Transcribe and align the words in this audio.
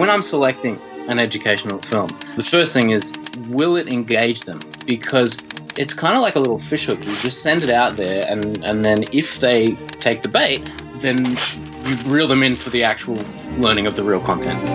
when 0.00 0.08
I'm 0.08 0.22
selecting 0.22 0.80
an 1.08 1.18
educational 1.18 1.78
film, 1.78 2.08
the 2.34 2.42
first 2.42 2.72
thing 2.72 2.88
is 2.88 3.12
will 3.48 3.76
it 3.76 3.92
engage 3.92 4.44
them? 4.44 4.58
Because 4.86 5.36
it's 5.76 5.92
kind 5.92 6.14
of 6.14 6.22
like 6.22 6.36
a 6.36 6.40
little 6.40 6.58
fishhook. 6.58 6.98
You 7.00 7.16
just 7.16 7.42
send 7.42 7.62
it 7.62 7.68
out 7.68 7.96
there, 7.96 8.24
and, 8.26 8.64
and 8.64 8.82
then 8.82 9.04
if 9.12 9.40
they 9.40 9.74
take 10.00 10.22
the 10.22 10.28
bait, 10.28 10.70
then 10.96 11.26
you 11.26 11.96
reel 12.06 12.26
them 12.26 12.42
in 12.42 12.56
for 12.56 12.70
the 12.70 12.82
actual 12.82 13.16
learning 13.58 13.86
of 13.86 13.94
the 13.94 14.02
real 14.02 14.20
content. 14.20 14.66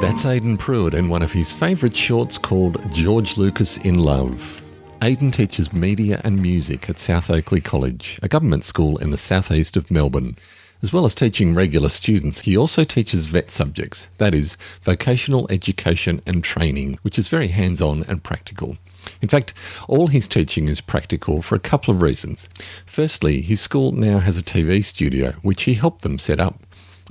That's 0.00 0.24
Aidan 0.24 0.58
Prewett 0.58 0.94
in 0.94 1.08
one 1.08 1.22
of 1.22 1.32
his 1.32 1.52
favourite 1.52 1.96
shorts 1.96 2.38
called 2.38 2.80
George 2.92 3.36
Lucas 3.36 3.78
in 3.78 3.98
Love. 3.98 4.63
Aidan 5.02 5.32
teaches 5.32 5.72
media 5.72 6.20
and 6.24 6.40
music 6.40 6.88
at 6.88 6.98
South 6.98 7.28
Oakleigh 7.28 7.62
College, 7.62 8.18
a 8.22 8.28
government 8.28 8.64
school 8.64 8.96
in 8.98 9.10
the 9.10 9.18
southeast 9.18 9.76
of 9.76 9.90
Melbourne. 9.90 10.36
As 10.82 10.92
well 10.92 11.04
as 11.04 11.14
teaching 11.14 11.54
regular 11.54 11.88
students, 11.88 12.40
he 12.40 12.56
also 12.56 12.84
teaches 12.84 13.26
VET 13.26 13.50
subjects, 13.50 14.08
that 14.18 14.34
is, 14.34 14.56
vocational 14.82 15.46
education 15.50 16.20
and 16.26 16.42
training, 16.42 16.98
which 17.02 17.18
is 17.18 17.28
very 17.28 17.48
hands 17.48 17.82
on 17.82 18.02
and 18.04 18.22
practical. 18.22 18.76
In 19.20 19.28
fact, 19.28 19.52
all 19.88 20.06
his 20.06 20.26
teaching 20.26 20.68
is 20.68 20.80
practical 20.80 21.42
for 21.42 21.54
a 21.54 21.60
couple 21.60 21.94
of 21.94 22.00
reasons. 22.00 22.48
Firstly, 22.86 23.42
his 23.42 23.60
school 23.60 23.92
now 23.92 24.18
has 24.18 24.38
a 24.38 24.42
TV 24.42 24.82
studio, 24.82 25.32
which 25.42 25.64
he 25.64 25.74
helped 25.74 26.02
them 26.02 26.18
set 26.18 26.40
up. 26.40 26.60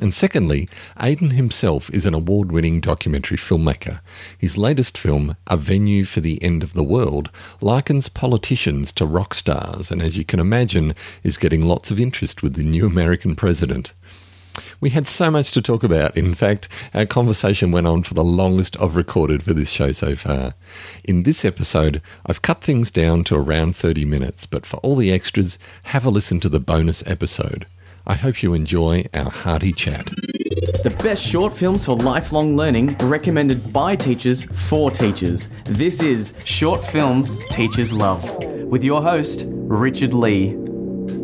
And 0.02 0.14
secondly, 0.14 0.68
Aidan 1.00 1.32
himself 1.32 1.90
is 1.92 2.06
an 2.06 2.16
award 2.16 2.52
winning 2.52 2.80
documentary 2.80 3.38
filmmaker. 3.38 4.00
His 4.38 4.58
latest 4.58 4.98
film, 4.98 5.36
A 5.48 5.56
Venue 5.56 6.04
for 6.04 6.20
the 6.20 6.42
End 6.42 6.64
of 6.64 6.74
the 6.74 6.84
World, 6.84 7.30
likens 7.62 8.10
politicians 8.10 8.92
to 8.94 9.06
rock 9.06 9.36
stars, 9.36 9.92
and 9.92 10.02
as 10.02 10.18
you 10.18 10.26
can 10.26 10.40
imagine, 10.40 10.96
is 11.22 11.38
getting 11.38 11.62
lots 11.62 11.92
of 11.92 12.00
interest 12.00 12.42
with 12.42 12.56
the 12.56 12.64
new 12.64 12.88
American 12.88 13.36
president. 13.36 13.94
We 14.80 14.92
had 14.92 15.08
so 15.08 15.32
much 15.32 15.52
to 15.52 15.62
talk 15.62 15.84
about. 15.84 16.16
In 16.16 16.36
fact, 16.36 16.68
our 16.94 17.06
conversation 17.06 17.72
went 17.72 17.88
on 17.88 18.04
for 18.04 18.14
the 18.14 18.24
longest 18.24 18.80
I've 18.80 18.96
recorded 18.96 19.44
for 19.44 19.54
this 19.54 19.72
show 19.72 19.92
so 19.92 20.16
far. 20.16 20.54
In 21.04 21.24
this 21.24 21.44
episode, 21.44 22.02
I've 22.26 22.42
cut 22.42 22.62
things 22.62 22.92
down 22.92 23.24
to 23.26 23.36
around 23.36 23.76
30 23.76 24.06
minutes, 24.06 24.46
but 24.46 24.66
for 24.66 24.78
all 24.78 24.96
the 24.96 25.12
extras, 25.12 25.58
have 25.86 26.06
a 26.06 26.10
listen 26.10 26.40
to 26.42 26.50
the 26.50 26.60
bonus 26.60 27.06
episode. 27.08 27.66
I 28.06 28.16
hope 28.16 28.44
you 28.44 28.54
enjoy 28.54 29.06
our 29.14 29.30
hearty 29.30 29.72
chat. 29.72 30.08
The 30.84 30.94
best 31.02 31.26
short 31.26 31.54
films 31.56 31.86
for 31.86 31.96
lifelong 31.96 32.58
learning 32.58 32.98
recommended 32.98 33.72
by 33.72 33.96
teachers 33.96 34.44
for 34.44 34.92
teachers. 34.92 35.48
This 35.64 36.02
is 36.02 36.34
Short 36.44 36.84
Films 36.84 37.42
Teachers 37.48 37.94
Love 37.94 38.22
with 38.66 38.84
your 38.84 39.02
host, 39.02 39.46
Richard 39.48 40.14
Lee. 40.14 40.54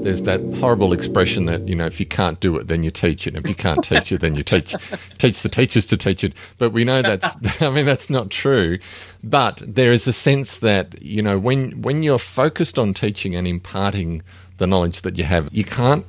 There's 0.03 0.21
that 0.21 0.39
horrible 0.61 0.93
expression 0.93 1.47
that, 1.47 1.67
you 1.67 1.75
know, 1.75 1.85
if 1.85 1.99
you 1.99 2.05
can't 2.05 2.39
do 2.39 2.55
it, 2.55 2.69
then 2.69 2.83
you 2.83 2.91
teach 2.91 3.27
it. 3.27 3.35
If 3.35 3.45
you 3.45 3.55
can't 3.55 3.83
teach 3.83 4.13
it, 4.13 4.21
then 4.21 4.35
you 4.35 4.43
teach, 4.43 4.73
teach 5.17 5.41
the 5.41 5.49
teachers 5.49 5.85
to 5.87 5.97
teach 5.97 6.23
it. 6.23 6.33
But 6.57 6.71
we 6.71 6.85
know 6.85 7.01
that's, 7.01 7.35
I 7.61 7.71
mean, 7.71 7.87
that's 7.87 8.09
not 8.09 8.29
true. 8.29 8.79
But 9.21 9.61
there 9.67 9.91
is 9.91 10.07
a 10.07 10.13
sense 10.13 10.55
that, 10.59 11.01
you 11.01 11.21
know, 11.21 11.37
when, 11.37 11.81
when 11.81 12.03
you're 12.03 12.19
focused 12.19 12.79
on 12.79 12.93
teaching 12.93 13.35
and 13.35 13.45
imparting 13.45 14.21
the 14.59 14.67
knowledge 14.67 15.01
that 15.01 15.17
you 15.17 15.25
have, 15.25 15.49
you 15.51 15.65
can't 15.65 16.05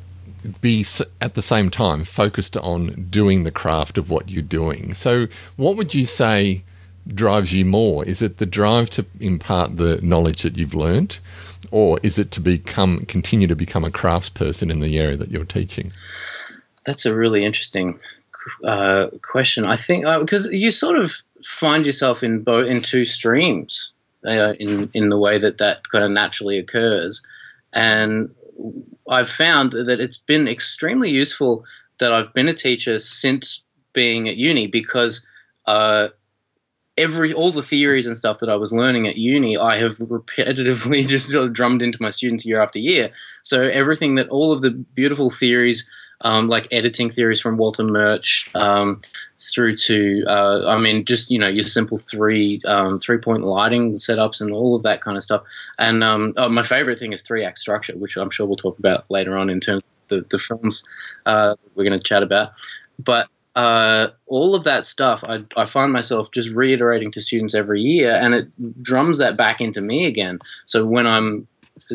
be 0.60 0.84
at 1.20 1.34
the 1.34 1.42
same 1.42 1.70
time 1.70 2.04
focused 2.04 2.56
on 2.56 3.08
doing 3.10 3.44
the 3.44 3.50
craft 3.50 3.98
of 3.98 4.10
what 4.10 4.28
you're 4.28 4.42
doing. 4.42 4.94
So, 4.94 5.26
what 5.56 5.76
would 5.76 5.94
you 5.94 6.06
say 6.06 6.64
drives 7.06 7.52
you 7.52 7.64
more? 7.64 8.04
Is 8.04 8.22
it 8.22 8.38
the 8.38 8.46
drive 8.46 8.90
to 8.90 9.06
impart 9.18 9.76
the 9.76 10.00
knowledge 10.02 10.42
that 10.42 10.56
you've 10.56 10.74
learned, 10.74 11.18
or 11.70 11.98
is 12.02 12.18
it 12.18 12.30
to 12.32 12.40
become 12.40 13.00
continue 13.06 13.46
to 13.46 13.56
become 13.56 13.84
a 13.84 13.90
craftsperson 13.90 14.70
in 14.70 14.80
the 14.80 14.98
area 14.98 15.16
that 15.16 15.30
you're 15.30 15.44
teaching? 15.44 15.92
That's 16.86 17.06
a 17.06 17.14
really 17.14 17.44
interesting 17.44 18.00
uh, 18.64 19.08
question. 19.22 19.66
I 19.66 19.76
think 19.76 20.04
uh, 20.04 20.20
because 20.20 20.50
you 20.50 20.70
sort 20.70 20.96
of 20.98 21.12
find 21.44 21.86
yourself 21.86 22.22
in 22.22 22.42
both 22.42 22.66
in 22.66 22.80
two 22.82 23.04
streams 23.04 23.92
uh, 24.26 24.52
in 24.54 24.90
in 24.94 25.08
the 25.08 25.18
way 25.18 25.38
that 25.38 25.58
that 25.58 25.88
kind 25.88 26.04
of 26.04 26.10
naturally 26.10 26.58
occurs, 26.58 27.22
and 27.72 28.34
I've 29.08 29.28
found 29.28 29.72
that 29.72 30.00
it's 30.00 30.18
been 30.18 30.48
extremely 30.48 31.10
useful 31.10 31.64
that 31.98 32.12
I've 32.12 32.32
been 32.32 32.48
a 32.48 32.54
teacher 32.54 32.98
since 32.98 33.64
being 33.92 34.28
at 34.28 34.36
uni 34.36 34.66
because 34.66 35.26
uh, 35.66 36.08
every 36.96 37.32
all 37.32 37.50
the 37.50 37.62
theories 37.62 38.06
and 38.06 38.16
stuff 38.16 38.40
that 38.40 38.48
I 38.48 38.56
was 38.56 38.72
learning 38.72 39.08
at 39.08 39.16
uni, 39.16 39.56
I 39.56 39.76
have 39.76 39.98
repetitively 39.98 41.06
just 41.14 41.32
drummed 41.52 41.82
into 41.82 42.00
my 42.00 42.10
students 42.10 42.44
year 42.44 42.62
after 42.62 42.78
year. 42.78 43.10
So 43.42 43.62
everything 43.62 44.16
that 44.16 44.28
all 44.28 44.52
of 44.52 44.60
the 44.60 44.70
beautiful 44.70 45.30
theories 45.30 45.88
um, 46.22 46.48
like 46.48 46.68
editing 46.70 47.10
theories 47.10 47.40
from 47.40 47.56
Walter 47.56 47.84
Murch 47.84 48.50
um, 48.54 48.98
through 49.38 49.76
to, 49.76 50.24
uh, 50.26 50.68
I 50.68 50.78
mean, 50.78 51.04
just 51.04 51.30
you 51.30 51.38
know 51.38 51.48
your 51.48 51.62
simple 51.62 51.96
three 51.96 52.60
um, 52.64 52.98
three 52.98 53.18
point 53.18 53.42
lighting 53.42 53.96
setups 53.96 54.40
and 54.40 54.52
all 54.52 54.74
of 54.74 54.82
that 54.82 55.00
kind 55.00 55.16
of 55.16 55.22
stuff. 55.22 55.42
And 55.78 56.04
um, 56.04 56.32
oh, 56.36 56.48
my 56.48 56.62
favorite 56.62 56.98
thing 56.98 57.12
is 57.12 57.22
three 57.22 57.44
act 57.44 57.58
structure, 57.58 57.96
which 57.96 58.16
I'm 58.16 58.30
sure 58.30 58.46
we'll 58.46 58.56
talk 58.56 58.78
about 58.78 59.04
later 59.10 59.36
on 59.36 59.50
in 59.50 59.60
terms 59.60 59.84
of 59.84 60.08
the, 60.08 60.26
the 60.28 60.38
films 60.38 60.84
uh, 61.26 61.56
we're 61.74 61.84
going 61.84 61.98
to 61.98 62.02
chat 62.02 62.22
about. 62.22 62.52
But 62.98 63.28
uh, 63.56 64.08
all 64.26 64.54
of 64.54 64.64
that 64.64 64.84
stuff, 64.84 65.24
I, 65.24 65.40
I, 65.56 65.64
find 65.64 65.92
myself 65.92 66.30
just 66.30 66.50
reiterating 66.50 67.10
to 67.12 67.20
students 67.20 67.54
every 67.54 67.80
year, 67.80 68.12
and 68.12 68.32
it 68.32 68.82
drums 68.82 69.18
that 69.18 69.36
back 69.36 69.60
into 69.60 69.80
me 69.80 70.06
again. 70.06 70.38
So 70.66 70.84
when 70.84 71.06
I'm 71.06 71.48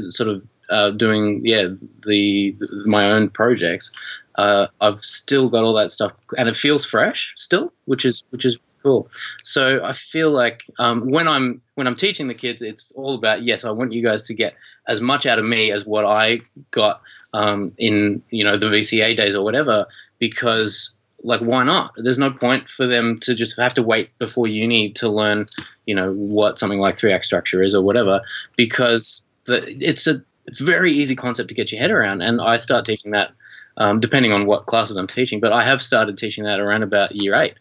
sort 0.10 0.30
of 0.30 0.46
uh, 0.70 0.92
doing 0.92 1.42
yeah 1.44 1.68
the, 2.06 2.56
the, 2.58 2.84
my 2.86 3.12
own 3.12 3.30
projects, 3.30 3.92
uh, 4.36 4.68
I've 4.82 5.00
still 5.00 5.50
got 5.50 5.64
all 5.64 5.74
that 5.76 5.92
stuff, 5.92 6.14
and 6.38 6.48
it 6.48 6.56
feels 6.56 6.86
fresh 6.86 7.34
still, 7.38 7.74
which 7.86 8.06
is 8.06 8.24
which 8.30 8.46
is 8.46 8.60
cool. 8.86 9.10
So 9.44 9.84
I 9.84 9.94
feel 9.94 10.30
like 10.30 10.64
um, 10.78 11.10
when 11.10 11.28
I'm 11.28 11.62
when 11.74 11.88
I'm 11.88 11.96
teaching 11.96 12.28
the 12.28 12.36
kids, 12.36 12.62
it's 12.62 12.92
all 12.92 13.16
about 13.16 13.44
yes, 13.44 13.66
I 13.66 13.72
want 13.72 13.94
you 13.94 14.04
guys 14.04 14.24
to 14.24 14.34
get 14.34 14.56
as 14.88 15.02
much 15.02 15.26
out 15.26 15.40
of 15.40 15.46
me 15.46 15.72
as 15.72 15.86
what 15.86 16.06
I 16.06 16.42
got 16.72 17.02
um, 17.34 17.74
in 17.78 18.22
you 18.30 18.44
know 18.44 18.58
the 18.58 18.68
VCA 18.68 19.16
days 19.16 19.36
or 19.36 19.44
whatever, 19.44 19.88
because 20.20 20.92
like 21.24 21.42
why 21.42 21.64
not? 21.64 21.94
There's 21.98 22.20
no 22.20 22.30
point 22.30 22.70
for 22.70 22.86
them 22.86 23.18
to 23.22 23.34
just 23.34 23.60
have 23.60 23.74
to 23.74 23.84
wait 23.84 24.16
before 24.20 24.48
uni 24.48 24.92
to 24.92 25.10
learn 25.10 25.48
you 25.86 25.96
know 25.96 26.14
what 26.14 26.60
something 26.60 26.80
like 26.80 26.98
three 26.98 27.12
act 27.12 27.26
structure 27.26 27.64
is 27.64 27.74
or 27.74 27.84
whatever, 27.84 28.22
because 28.56 29.24
the, 29.46 29.76
it's 29.80 30.06
a 30.06 30.24
it's 30.48 30.62
a 30.62 30.66
very 30.66 30.92
easy 30.92 31.16
concept 31.16 31.50
to 31.50 31.56
get 31.56 31.72
your 31.72 31.82
head 31.82 31.92
around. 31.92 32.22
And 32.22 32.40
I 32.40 32.58
start 32.58 32.86
teaching 32.86 33.12
that 33.12 33.32
um, 33.78 34.00
depending 34.00 34.32
on 34.32 34.46
what 34.46 34.66
classes 34.66 34.98
I'm 34.98 35.08
teaching, 35.08 35.40
but 35.40 35.52
I 35.52 35.64
have 35.64 35.82
started 35.82 36.18
teaching 36.18 36.46
that 36.46 36.60
around 36.60 36.84
about 36.84 37.16
year 37.16 37.36
eight. 37.36 37.56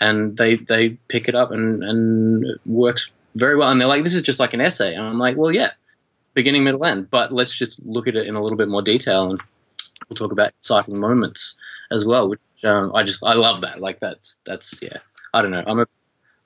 And 0.00 0.36
they, 0.36 0.56
they 0.56 0.90
pick 1.08 1.28
it 1.28 1.34
up 1.34 1.50
and, 1.50 1.84
and 1.84 2.44
works 2.64 3.10
very 3.34 3.56
well. 3.56 3.70
And 3.70 3.80
they're 3.80 3.88
like, 3.88 4.02
this 4.02 4.14
is 4.14 4.22
just 4.22 4.40
like 4.40 4.54
an 4.54 4.60
essay. 4.60 4.94
And 4.94 5.04
I'm 5.04 5.18
like, 5.18 5.36
well, 5.36 5.52
yeah, 5.52 5.72
beginning, 6.32 6.64
middle, 6.64 6.84
end. 6.84 7.10
But 7.10 7.32
let's 7.32 7.54
just 7.54 7.84
look 7.84 8.08
at 8.08 8.16
it 8.16 8.26
in 8.26 8.34
a 8.34 8.42
little 8.42 8.56
bit 8.56 8.68
more 8.68 8.82
detail. 8.82 9.30
And 9.30 9.40
we'll 10.08 10.16
talk 10.16 10.32
about 10.32 10.52
inciting 10.58 10.98
moments 10.98 11.58
as 11.92 12.04
well, 12.04 12.28
which 12.28 12.40
um, 12.64 12.94
I 12.94 13.02
just, 13.02 13.22
I 13.22 13.34
love 13.34 13.60
that. 13.60 13.80
Like 13.80 14.00
that's, 14.00 14.38
that's, 14.44 14.80
yeah, 14.82 14.98
I 15.34 15.42
don't 15.42 15.50
know. 15.50 15.64
I'm 15.66 15.80
a, 15.80 15.86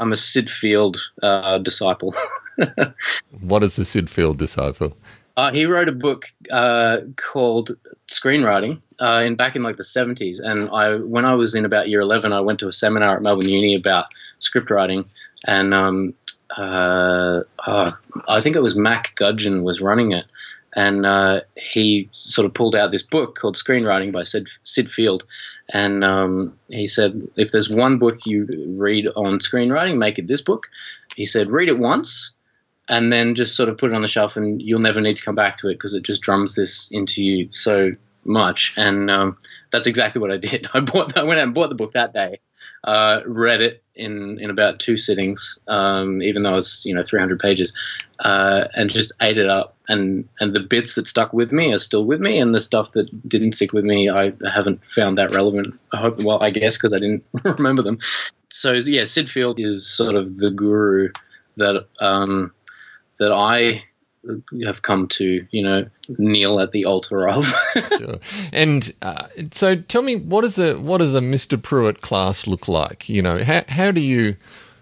I'm 0.00 0.12
a 0.12 0.16
Syd 0.16 0.50
Field 0.50 0.98
uh, 1.22 1.58
disciple. 1.58 2.12
what 3.40 3.62
is 3.62 3.78
a 3.78 3.84
Syd 3.84 4.10
Field 4.10 4.36
disciple? 4.38 4.96
Uh, 5.36 5.52
he 5.52 5.66
wrote 5.66 5.88
a 5.88 5.92
book 5.92 6.26
uh, 6.52 6.98
called 7.16 7.76
Screenwriting 8.08 8.80
uh, 9.00 9.22
in 9.24 9.34
back 9.34 9.56
in 9.56 9.62
like 9.62 9.76
the 9.76 9.84
seventies, 9.84 10.38
and 10.38 10.70
I 10.70 10.96
when 10.96 11.24
I 11.24 11.34
was 11.34 11.54
in 11.54 11.64
about 11.64 11.88
year 11.88 12.00
eleven, 12.00 12.32
I 12.32 12.40
went 12.40 12.60
to 12.60 12.68
a 12.68 12.72
seminar 12.72 13.16
at 13.16 13.22
Melbourne 13.22 13.48
Uni 13.48 13.74
about 13.74 14.06
script 14.38 14.70
writing, 14.70 15.06
and 15.44 15.74
um, 15.74 16.14
uh, 16.56 17.40
uh, 17.58 17.92
I 18.28 18.40
think 18.40 18.54
it 18.54 18.62
was 18.62 18.76
Mac 18.76 19.16
Gudgeon 19.16 19.64
was 19.64 19.80
running 19.80 20.12
it, 20.12 20.26
and 20.76 21.04
uh, 21.04 21.40
he 21.56 22.08
sort 22.12 22.46
of 22.46 22.54
pulled 22.54 22.76
out 22.76 22.92
this 22.92 23.02
book 23.02 23.36
called 23.36 23.56
Screenwriting 23.56 24.12
by 24.12 24.22
Sid, 24.22 24.48
Syd 24.62 24.88
Field, 24.88 25.24
and 25.72 26.04
um, 26.04 26.56
he 26.68 26.86
said 26.86 27.28
if 27.34 27.50
there's 27.50 27.68
one 27.68 27.98
book 27.98 28.18
you 28.24 28.46
read 28.76 29.08
on 29.16 29.40
screenwriting, 29.40 29.96
make 29.96 30.20
it 30.20 30.28
this 30.28 30.42
book. 30.42 30.68
He 31.16 31.26
said 31.26 31.50
read 31.50 31.68
it 31.68 31.78
once 31.78 32.33
and 32.88 33.12
then 33.12 33.34
just 33.34 33.56
sort 33.56 33.68
of 33.68 33.78
put 33.78 33.90
it 33.90 33.94
on 33.94 34.02
the 34.02 34.08
shelf, 34.08 34.36
and 34.36 34.60
you'll 34.60 34.80
never 34.80 35.00
need 35.00 35.16
to 35.16 35.24
come 35.24 35.34
back 35.34 35.56
to 35.58 35.68
it 35.68 35.74
because 35.74 35.94
it 35.94 36.02
just 36.02 36.22
drums 36.22 36.54
this 36.54 36.90
into 36.90 37.22
you 37.22 37.48
so 37.52 37.92
much. 38.24 38.74
And 38.76 39.10
um, 39.10 39.38
that's 39.70 39.86
exactly 39.86 40.20
what 40.20 40.30
I 40.30 40.36
did. 40.36 40.66
I 40.74 40.80
bought, 40.80 41.16
I 41.16 41.24
went 41.24 41.40
out 41.40 41.44
and 41.44 41.54
bought 41.54 41.68
the 41.68 41.74
book 41.74 41.92
that 41.92 42.12
day, 42.12 42.40
uh, 42.82 43.20
read 43.26 43.60
it 43.60 43.82
in 43.94 44.40
in 44.40 44.50
about 44.50 44.80
two 44.80 44.96
sittings, 44.96 45.58
um, 45.68 46.20
even 46.22 46.42
though 46.42 46.56
it's 46.56 46.84
you 46.84 46.94
know 46.94 47.02
300 47.02 47.38
pages, 47.38 47.72
uh, 48.18 48.64
and 48.74 48.90
just 48.90 49.12
ate 49.20 49.38
it 49.38 49.48
up. 49.48 49.76
And 49.86 50.28
and 50.40 50.54
the 50.54 50.60
bits 50.60 50.94
that 50.94 51.06
stuck 51.06 51.32
with 51.32 51.52
me 51.52 51.72
are 51.72 51.78
still 51.78 52.04
with 52.04 52.20
me, 52.20 52.38
and 52.38 52.54
the 52.54 52.60
stuff 52.60 52.92
that 52.92 53.28
didn't 53.28 53.52
stick 53.52 53.72
with 53.72 53.84
me, 53.84 54.10
I 54.10 54.32
haven't 54.50 54.84
found 54.84 55.18
that 55.18 55.34
relevant. 55.34 55.78
I 55.92 55.98
hope, 55.98 56.22
well, 56.22 56.42
I 56.42 56.50
guess 56.50 56.76
because 56.76 56.94
I 56.94 56.98
didn't 56.98 57.24
remember 57.44 57.82
them. 57.82 57.98
So 58.50 58.72
yeah, 58.72 59.04
Syd 59.04 59.28
Field 59.28 59.60
is 59.60 59.86
sort 59.86 60.14
of 60.14 60.36
the 60.38 60.50
guru 60.50 61.10
that 61.56 61.86
um, 62.00 62.52
that 63.18 63.32
I 63.32 63.82
have 64.64 64.82
come 64.82 65.06
to 65.06 65.46
you 65.50 65.62
know 65.62 65.86
kneel 66.08 66.60
at 66.60 66.72
the 66.72 66.84
altar 66.84 67.28
of. 67.28 67.46
sure. 67.74 68.18
And 68.52 68.92
uh, 69.02 69.28
so, 69.52 69.76
tell 69.76 70.02
me, 70.02 70.16
what 70.16 70.42
does 70.42 70.58
a 70.58 70.74
what 70.78 70.98
does 70.98 71.14
a 71.14 71.20
Mr. 71.20 71.60
Prewett 71.60 72.00
class 72.00 72.46
look 72.46 72.68
like? 72.68 73.08
You 73.08 73.22
know, 73.22 73.42
how 73.42 73.64
how 73.68 73.90
do 73.90 74.00
you 74.00 74.36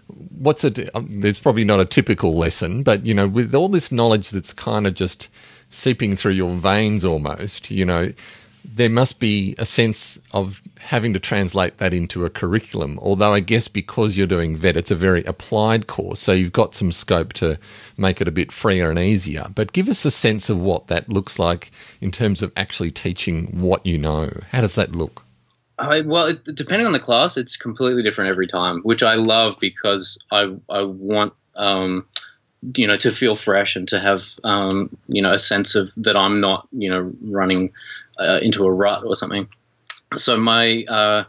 what's 0.07 0.63
it? 0.63 0.89
um, 0.95 1.07
there's 1.09 1.39
probably 1.39 1.65
not 1.65 1.79
a 1.79 1.85
typical 1.85 2.35
lesson, 2.35 2.83
but 2.83 3.05
you 3.05 3.13
know, 3.13 3.27
with 3.27 3.53
all 3.53 3.69
this 3.69 3.91
knowledge 3.91 4.29
that's 4.29 4.53
kind 4.53 4.87
of 4.87 4.93
just 4.93 5.29
seeping 5.69 6.15
through 6.15 6.33
your 6.33 6.55
veins 6.55 7.03
almost, 7.03 7.71
you 7.71 7.85
know, 7.85 8.13
there 8.65 8.89
must 8.89 9.19
be 9.19 9.55
a 9.57 9.65
sense 9.65 10.19
of 10.31 10.61
having 10.79 11.13
to 11.13 11.19
translate 11.19 11.77
that 11.77 11.93
into 11.93 12.25
a 12.25 12.29
curriculum. 12.29 12.97
Although 13.01 13.33
I 13.33 13.39
guess 13.39 13.67
because 13.67 14.17
you're 14.17 14.27
doing 14.27 14.55
vet, 14.55 14.77
it's 14.77 14.91
a 14.91 14.95
very 14.95 15.23
applied 15.25 15.87
course, 15.87 16.19
so 16.19 16.31
you've 16.31 16.53
got 16.53 16.75
some 16.75 16.91
scope 16.91 17.33
to 17.33 17.57
make 17.97 18.21
it 18.21 18.27
a 18.27 18.31
bit 18.31 18.51
freer 18.51 18.89
and 18.89 18.99
easier. 18.99 19.47
But 19.53 19.73
give 19.73 19.89
us 19.89 20.05
a 20.05 20.11
sense 20.11 20.49
of 20.49 20.59
what 20.59 20.87
that 20.87 21.09
looks 21.09 21.37
like 21.37 21.71
in 22.01 22.11
terms 22.11 22.41
of 22.41 22.51
actually 22.55 22.91
teaching 22.91 23.47
what 23.59 23.85
you 23.85 23.97
know. 23.97 24.31
How 24.51 24.61
does 24.61 24.75
that 24.75 24.93
look? 24.93 25.23
Well, 25.79 26.27
it, 26.27 26.43
depending 26.55 26.85
on 26.85 26.93
the 26.93 26.99
class, 26.99 27.35
it's 27.35 27.57
completely 27.57 28.03
different 28.03 28.29
every 28.29 28.47
time, 28.47 28.81
which 28.83 29.03
I 29.03 29.15
love 29.15 29.57
because 29.59 30.17
I 30.31 30.55
I 30.69 30.83
want 30.83 31.33
um, 31.55 32.07
you 32.75 32.87
know 32.87 32.97
to 32.97 33.11
feel 33.11 33.35
fresh 33.35 33.75
and 33.75 33.87
to 33.89 33.99
have 33.99 34.23
um, 34.43 34.95
you 35.07 35.21
know 35.21 35.31
a 35.31 35.39
sense 35.39 35.75
of 35.75 35.91
that 35.97 36.15
I'm 36.15 36.41
not 36.41 36.67
you 36.71 36.89
know 36.89 37.11
running 37.21 37.73
uh, 38.19 38.39
into 38.41 38.65
a 38.65 38.71
rut 38.71 39.03
or 39.05 39.15
something. 39.15 39.47
So 40.15 40.37
my 40.37 40.83
uh, 40.87 41.23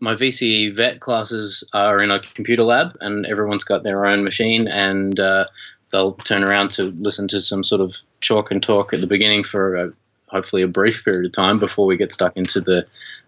my 0.00 0.14
VCE 0.14 0.74
vet 0.74 1.00
classes 1.00 1.64
are 1.72 2.00
in 2.00 2.10
a 2.10 2.20
computer 2.20 2.62
lab, 2.62 2.96
and 3.00 3.26
everyone's 3.26 3.64
got 3.64 3.82
their 3.82 4.06
own 4.06 4.24
machine, 4.24 4.68
and 4.68 5.18
uh, 5.18 5.46
they'll 5.90 6.12
turn 6.12 6.44
around 6.44 6.72
to 6.72 6.84
listen 6.84 7.28
to 7.28 7.40
some 7.40 7.64
sort 7.64 7.80
of 7.80 7.96
chalk 8.20 8.50
and 8.50 8.62
talk 8.62 8.92
at 8.92 9.00
the 9.00 9.06
beginning 9.06 9.44
for 9.44 9.76
a, 9.76 9.92
hopefully 10.26 10.62
a 10.62 10.68
brief 10.68 11.04
period 11.04 11.26
of 11.26 11.32
time 11.32 11.58
before 11.58 11.86
we 11.86 11.96
get 11.96 12.12
stuck 12.12 12.36
into 12.36 12.60
the 12.60 12.86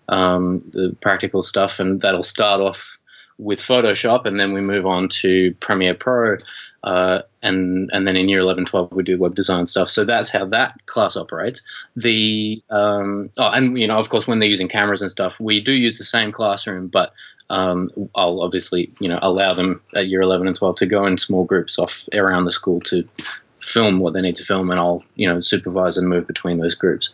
um, 0.08 0.60
the 0.72 0.96
practical 1.00 1.42
stuff, 1.42 1.80
and 1.80 2.00
that'll 2.00 2.22
start 2.22 2.60
off 2.60 2.98
with 3.38 3.60
Photoshop, 3.60 4.26
and 4.26 4.38
then 4.38 4.52
we 4.52 4.60
move 4.60 4.84
on 4.84 5.08
to 5.08 5.54
Premiere 5.60 5.94
Pro, 5.94 6.36
uh, 6.82 7.22
and 7.42 7.88
and 7.92 8.06
then 8.06 8.16
in 8.16 8.28
year 8.28 8.40
11, 8.40 8.64
12 8.66 8.92
we 8.92 9.02
do 9.02 9.18
web 9.18 9.34
design 9.34 9.66
stuff. 9.66 9.88
So 9.88 10.04
that's 10.04 10.30
how 10.30 10.46
that 10.46 10.84
class 10.86 11.16
operates. 11.16 11.62
The 11.96 12.62
um, 12.70 13.30
oh, 13.38 13.50
and 13.50 13.78
you 13.78 13.86
know, 13.86 13.98
of 13.98 14.08
course, 14.08 14.26
when 14.26 14.38
they're 14.40 14.48
using 14.48 14.68
cameras 14.68 15.02
and 15.02 15.10
stuff, 15.10 15.38
we 15.38 15.60
do 15.60 15.72
use 15.72 15.98
the 15.98 16.04
same 16.04 16.32
classroom, 16.32 16.88
but 16.88 17.12
um, 17.50 17.90
I'll 18.14 18.42
obviously 18.42 18.92
you 19.00 19.08
know 19.08 19.18
allow 19.22 19.54
them 19.54 19.80
at 19.94 20.08
year 20.08 20.22
11 20.22 20.46
and 20.46 20.56
12 20.56 20.76
to 20.76 20.86
go 20.86 21.06
in 21.06 21.16
small 21.16 21.44
groups 21.44 21.78
off 21.78 22.08
around 22.12 22.44
the 22.44 22.52
school 22.52 22.80
to 22.80 23.08
film 23.60 23.98
what 23.98 24.14
they 24.14 24.20
need 24.20 24.36
to 24.36 24.44
film, 24.44 24.70
and 24.70 24.78
I'll 24.78 25.04
you 25.14 25.28
know 25.28 25.40
supervise 25.40 25.96
and 25.98 26.08
move 26.08 26.26
between 26.26 26.58
those 26.58 26.74
groups. 26.74 27.10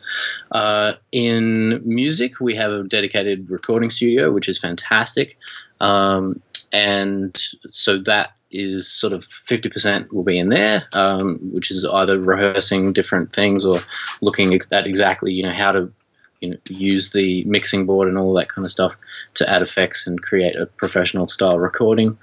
Uh, 0.52 0.94
in 1.12 1.80
music, 1.84 2.40
we 2.40 2.54
have 2.56 2.72
a 2.72 2.84
dedicated 2.84 3.50
recording 3.50 3.90
studio, 3.90 4.30
which 4.30 4.48
is 4.48 4.58
fantastic, 4.58 5.38
um, 5.80 6.40
and 6.72 7.36
so 7.70 7.98
that 8.02 8.32
is 8.50 8.90
sort 8.90 9.12
of 9.12 9.22
50% 9.22 10.12
will 10.12 10.22
be 10.22 10.38
in 10.38 10.48
there, 10.48 10.84
um, 10.92 11.38
which 11.52 11.70
is 11.70 11.84
either 11.84 12.18
rehearsing 12.18 12.92
different 12.92 13.32
things 13.32 13.64
or 13.64 13.80
looking 14.20 14.54
at 14.54 14.86
exactly 14.86 15.32
you 15.32 15.42
know 15.42 15.52
how 15.52 15.72
to 15.72 15.92
you 16.40 16.50
know, 16.50 16.56
use 16.68 17.10
the 17.10 17.42
mixing 17.44 17.86
board 17.86 18.08
and 18.08 18.18
all 18.18 18.34
that 18.34 18.48
kind 18.48 18.64
of 18.64 18.70
stuff 18.70 18.96
to 19.34 19.48
add 19.48 19.62
effects 19.62 20.06
and 20.06 20.22
create 20.22 20.56
a 20.56 20.66
professional 20.66 21.26
style 21.26 21.58
recording. 21.58 22.18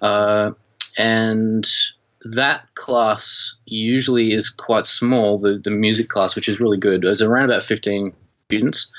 Uh, 0.00 0.50
and 0.96 1.70
that 2.24 2.74
class 2.74 3.54
usually 3.64 4.32
is 4.32 4.50
quite 4.50 4.86
small, 4.86 5.38
the, 5.38 5.60
the 5.62 5.70
music 5.70 6.08
class, 6.08 6.34
which 6.34 6.48
is 6.48 6.60
really 6.60 6.78
good. 6.78 7.04
It's 7.04 7.22
around 7.22 7.44
about 7.50 7.62
15 7.62 8.12
students. 8.48 8.90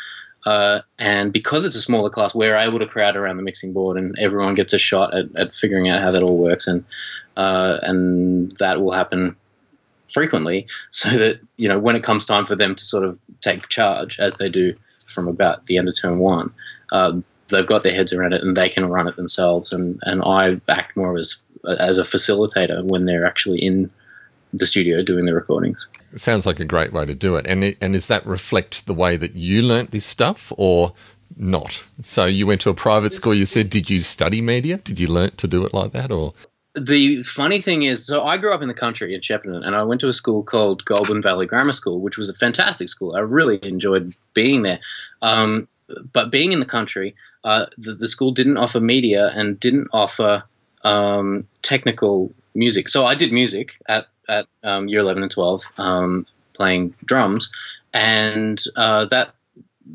Uh, 0.45 0.81
and 0.99 1.31
because 1.31 1.65
it's 1.65 1.75
a 1.75 1.81
smaller 1.81 2.09
class, 2.09 2.35
we're 2.35 2.55
able 2.55 2.79
to 2.79 2.85
crowd 2.85 3.15
around 3.15 3.37
the 3.37 3.43
mixing 3.43 3.73
board, 3.73 3.97
and 3.97 4.17
everyone 4.19 4.55
gets 4.55 4.73
a 4.73 4.77
shot 4.77 5.15
at, 5.15 5.35
at 5.35 5.53
figuring 5.53 5.89
out 5.89 6.01
how 6.01 6.11
that 6.11 6.23
all 6.23 6.37
works, 6.37 6.67
and 6.67 6.83
uh, 7.37 7.77
and 7.81 8.55
that 8.57 8.81
will 8.81 8.91
happen 8.91 9.35
frequently, 10.13 10.67
so 10.89 11.09
that 11.09 11.39
you 11.57 11.69
know 11.69 11.79
when 11.79 11.95
it 11.95 12.03
comes 12.03 12.25
time 12.25 12.45
for 12.45 12.55
them 12.55 12.75
to 12.75 12.83
sort 12.83 13.05
of 13.05 13.17
take 13.41 13.69
charge, 13.69 14.19
as 14.19 14.35
they 14.35 14.49
do 14.49 14.75
from 15.05 15.27
about 15.27 15.65
the 15.65 15.77
end 15.77 15.87
of 15.87 15.99
term 15.99 16.19
one, 16.19 16.53
uh, 16.91 17.13
they've 17.49 17.67
got 17.67 17.83
their 17.83 17.93
heads 17.93 18.13
around 18.13 18.33
it 18.33 18.41
and 18.41 18.57
they 18.57 18.69
can 18.69 18.85
run 18.85 19.07
it 19.07 19.15
themselves, 19.15 19.71
and 19.71 19.99
and 20.03 20.21
I 20.23 20.59
act 20.67 20.97
more 20.97 21.17
as 21.17 21.41
as 21.65 21.97
a 21.97 22.03
facilitator 22.03 22.83
when 22.83 23.05
they're 23.05 23.25
actually 23.25 23.59
in 23.59 23.89
the 24.53 24.65
studio 24.65 25.01
doing 25.01 25.25
the 25.25 25.33
recordings. 25.33 25.87
It 26.13 26.21
sounds 26.21 26.45
like 26.45 26.59
a 26.59 26.65
great 26.65 26.93
way 26.93 27.05
to 27.05 27.13
do 27.13 27.35
it. 27.35 27.45
And 27.47 27.75
and 27.81 27.93
does 27.93 28.07
that 28.07 28.25
reflect 28.25 28.85
the 28.85 28.93
way 28.93 29.17
that 29.17 29.35
you 29.35 29.61
learnt 29.61 29.91
this 29.91 30.05
stuff 30.05 30.53
or 30.57 30.93
not? 31.35 31.83
So 32.03 32.25
you 32.25 32.47
went 32.47 32.61
to 32.61 32.69
a 32.69 32.73
private 32.73 33.15
school. 33.15 33.33
You 33.33 33.45
said, 33.45 33.69
did 33.69 33.89
you 33.89 34.01
study 34.01 34.41
media? 34.41 34.77
Did 34.77 34.99
you 34.99 35.07
learn 35.07 35.31
to 35.37 35.47
do 35.47 35.65
it 35.65 35.73
like 35.73 35.91
that, 35.91 36.11
or? 36.11 36.33
The 36.75 37.21
funny 37.21 37.61
thing 37.61 37.83
is, 37.83 38.03
so 38.03 38.23
I 38.23 38.37
grew 38.37 38.51
up 38.51 38.63
in 38.63 38.67
the 38.67 38.73
country 38.73 39.13
in 39.13 39.21
Shepparton, 39.21 39.63
and 39.63 39.75
I 39.75 39.83
went 39.83 40.01
to 40.01 40.07
a 40.07 40.13
school 40.13 40.41
called 40.41 40.83
Goulburn 40.85 41.21
Valley 41.21 41.45
Grammar 41.45 41.71
School, 41.71 41.99
which 41.99 42.17
was 42.17 42.29
a 42.29 42.33
fantastic 42.33 42.89
school. 42.89 43.15
I 43.15 43.19
really 43.19 43.59
enjoyed 43.61 44.15
being 44.33 44.63
there. 44.63 44.79
Um, 45.21 45.67
but 46.11 46.31
being 46.31 46.51
in 46.51 46.59
the 46.59 46.65
country, 46.65 47.15
uh, 47.43 47.67
the, 47.77 47.93
the, 47.93 48.07
school 48.07 48.31
didn't 48.31 48.57
offer 48.57 48.79
media 48.79 49.31
and 49.35 49.59
didn't 49.59 49.89
offer 49.93 50.43
um, 50.83 51.45
technical 51.61 52.33
music. 52.55 52.89
So 52.89 53.05
I 53.05 53.13
did 53.15 53.31
music 53.31 53.73
at 53.87 54.07
at 54.27 54.47
um, 54.63 54.87
year 54.87 54.99
eleven 54.99 55.23
and 55.23 55.31
twelve, 55.31 55.63
um, 55.77 56.25
playing 56.53 56.93
drums, 57.03 57.51
and 57.93 58.61
uh, 58.75 59.05
that 59.05 59.33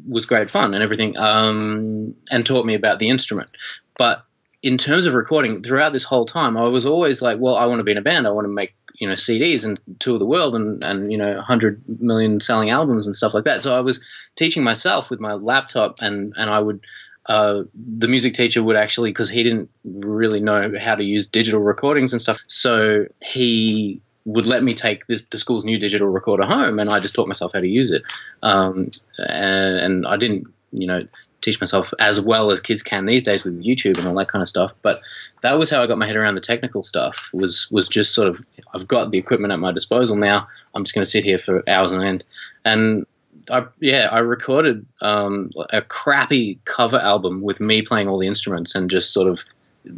was 0.07 0.27
great 0.27 0.51
fun 0.51 0.75
and 0.75 0.83
everything, 0.83 1.17
um, 1.19 2.15
and 2.31 2.45
taught 2.45 2.67
me 2.67 2.75
about 2.75 2.99
the 2.99 3.11
instrument. 3.11 3.51
But 3.97 4.25
in 4.63 4.77
terms 4.77 5.07
of 5.07 5.15
recording, 5.15 5.63
throughout 5.63 5.93
this 5.93 6.05
whole 6.05 6.27
time, 6.27 6.57
I 6.57 6.69
was 6.69 6.87
always 6.87 7.23
like, 7.23 7.39
well, 7.39 7.57
I 7.57 7.67
want 7.67 7.81
to 7.81 7.85
be 7.85 7.93
in 7.93 7.99
a 7.99 8.03
band. 8.03 8.27
I 8.27 8.31
want 8.31 8.45
to 8.45 8.53
make 8.53 8.75
you 8.95 9.09
know 9.09 9.15
CDs 9.15 9.65
and 9.65 9.81
tour 10.01 10.19
the 10.19 10.27
world 10.27 10.55
and 10.55 10.83
and 10.85 11.13
you 11.13 11.19
know 11.19 11.41
hundred 11.41 11.83
million 12.01 12.41
selling 12.41 12.71
albums 12.71 13.07
and 13.07 13.15
stuff 13.15 13.35
like 13.35 13.45
that. 13.45 13.63
So 13.63 13.77
I 13.77 13.81
was 13.81 14.05
teaching 14.35 14.63
myself 14.63 15.11
with 15.11 15.21
my 15.21 15.35
laptop 15.35 16.01
and 16.01 16.35
and 16.37 16.51
I 16.51 16.59
would 16.59 16.81
uh, 17.29 17.65
the 17.75 18.09
music 18.09 18.33
teacher 18.33 18.63
would 18.63 18.77
actually, 18.77 19.11
because 19.11 19.29
he 19.29 19.43
didn't 19.43 19.69
really 19.85 20.41
know 20.41 20.73
how 20.81 20.95
to 20.95 21.05
use 21.05 21.29
digital 21.29 21.61
recordings 21.61 22.15
and 22.15 22.23
stuff, 22.23 22.39
so 22.47 23.05
he 23.23 24.01
would 24.29 24.47
let 24.47 24.63
me 24.63 24.75
take 24.75 25.07
this, 25.07 25.25
the 25.25 25.39
school's 25.39 25.65
new 25.65 25.79
digital 25.79 26.07
recorder 26.07 26.47
home, 26.47 26.79
and 26.79 26.91
I 26.91 27.01
just 27.01 27.15
taught 27.15 27.29
myself 27.29 27.53
how 27.55 27.61
to 27.61 27.67
use 27.67 27.91
it. 27.91 28.03
Um, 28.43 28.91
and, 29.17 29.79
and, 29.79 30.07
I 30.07 30.19
didn't, 30.19 30.49
you 30.71 30.87
know, 30.87 31.09
teach 31.41 31.59
myself 31.61 31.95
as 31.99 32.21
well 32.21 32.51
as 32.51 32.61
kids 32.61 32.83
can 32.83 33.07
these 33.07 33.23
days 33.23 33.43
with 33.43 33.65
YouTube 33.65 33.97
and 33.97 34.07
all 34.07 34.15
that 34.17 34.29
kind 34.29 34.43
of 34.43 34.49
stuff. 34.49 34.75
But 34.83 35.01
that 35.41 35.53
was 35.53 35.71
how 35.71 35.83
I 35.83 35.87
got 35.87 35.97
my 35.97 36.07
head 36.07 36.17
around 36.17 36.35
the 36.35 36.43
technical 36.43 36.85
stuff. 36.85 37.31
Was 37.33 37.71
was 37.71 37.89
just 37.89 38.13
sort 38.13 38.29
of 38.29 38.39
I've 38.75 38.87
got 38.87 39.11
the 39.11 39.19
equipment 39.19 39.53
at 39.53 39.59
my 39.59 39.73
disposal 39.73 40.17
now. 40.17 40.47
I'm 40.75 40.85
just 40.85 40.95
going 40.95 41.05
to 41.05 41.11
sit 41.11 41.25
here 41.25 41.39
for 41.39 41.67
hours 41.67 41.93
on 41.93 42.03
end, 42.03 42.25
and 42.67 43.07
I, 43.51 43.65
yeah, 43.81 44.09
I 44.13 44.19
recorded 44.19 44.85
um, 45.01 45.51
a 45.71 45.81
crappy 45.81 46.59
cover 46.67 46.99
album 46.99 47.41
with 47.41 47.61
me 47.61 47.81
playing 47.81 48.09
all 48.09 48.19
the 48.19 48.27
instruments 48.27 48.75
and 48.75 48.91
just 48.91 49.15
sort 49.15 49.29
of 49.29 49.43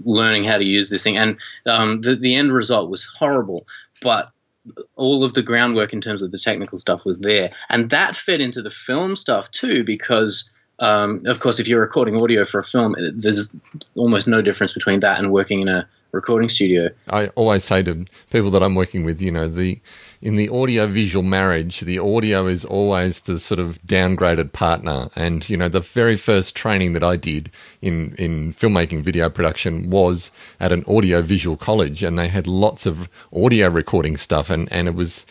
learning 0.05 0.45
how 0.45 0.59
to 0.59 0.65
use 0.65 0.91
this 0.91 1.03
thing. 1.03 1.17
And 1.17 1.39
um, 1.67 2.01
the 2.01 2.17
the 2.17 2.37
end 2.37 2.53
result 2.53 2.91
was 2.91 3.05
horrible, 3.05 3.67
but 4.03 4.31
all 4.97 5.25
of 5.25 5.35
the 5.35 5.43
groundwork 5.43 5.93
in 5.93 6.01
terms 6.01 6.23
of 6.23 6.31
the 6.31 6.39
technical 6.39 6.79
stuff 6.79 7.05
was 7.05 7.19
there, 7.21 7.53
and 7.69 7.91
that 7.91 8.17
fed 8.17 8.41
into 8.41 8.63
the 8.63 8.71
film 8.71 9.17
stuff 9.17 9.51
too 9.51 9.85
because. 9.85 10.51
Um, 10.83 11.21
of 11.27 11.41
course, 11.41 11.61
if 11.61 11.69
you're 11.69 11.83
recording 11.83 12.23
audio 12.23 12.43
for 12.47 12.57
a 12.57 12.63
film, 12.63 12.97
there's 13.13 13.53
almost 13.97 14.27
no 14.27 14.41
difference 14.41 14.73
between 14.73 15.01
that 15.01 15.19
and 15.19 15.31
working 15.31 15.61
in 15.61 15.69
a 15.69 15.87
recording 16.13 16.49
studio. 16.49 16.89
I 17.11 17.29
always 17.29 17.65
say 17.65 17.83
to 17.83 18.07
people 18.31 18.51
that 18.51 18.63
I'm 18.63 18.75
working 18.75 19.05
with, 19.05 19.21
you 19.21 19.31
know, 19.31 19.47
the 19.47 19.81
in 20.23 20.37
the 20.37 20.51
audio 20.51 20.87
visual 20.87 21.23
marriage, 21.23 21.81
the 21.81 21.99
audio 21.99 22.47
is 22.47 22.65
always 22.65 23.21
the 23.21 23.39
sort 23.39 23.59
of 23.59 23.81
downgraded 23.83 24.53
partner. 24.53 25.09
And, 25.17 25.49
you 25.49 25.57
know, 25.57 25.69
the 25.69 25.81
very 25.81 26.17
first 26.17 26.55
training 26.55 26.93
that 26.93 27.03
I 27.03 27.17
did 27.17 27.51
in, 27.81 28.15
in 28.17 28.53
filmmaking 28.53 29.03
video 29.03 29.31
production 29.31 29.89
was 29.89 30.31
at 30.59 30.73
an 30.73 30.85
audio 30.87 31.23
visual 31.23 31.57
college 31.57 32.03
and 32.03 32.19
they 32.19 32.29
had 32.29 32.47
lots 32.47 32.85
of 32.85 33.09
audio 33.33 33.69
recording 33.69 34.19
stuff 34.19 34.51
and, 34.51 34.71
and 34.71 34.89
it 34.89 34.95
was, 34.95 35.25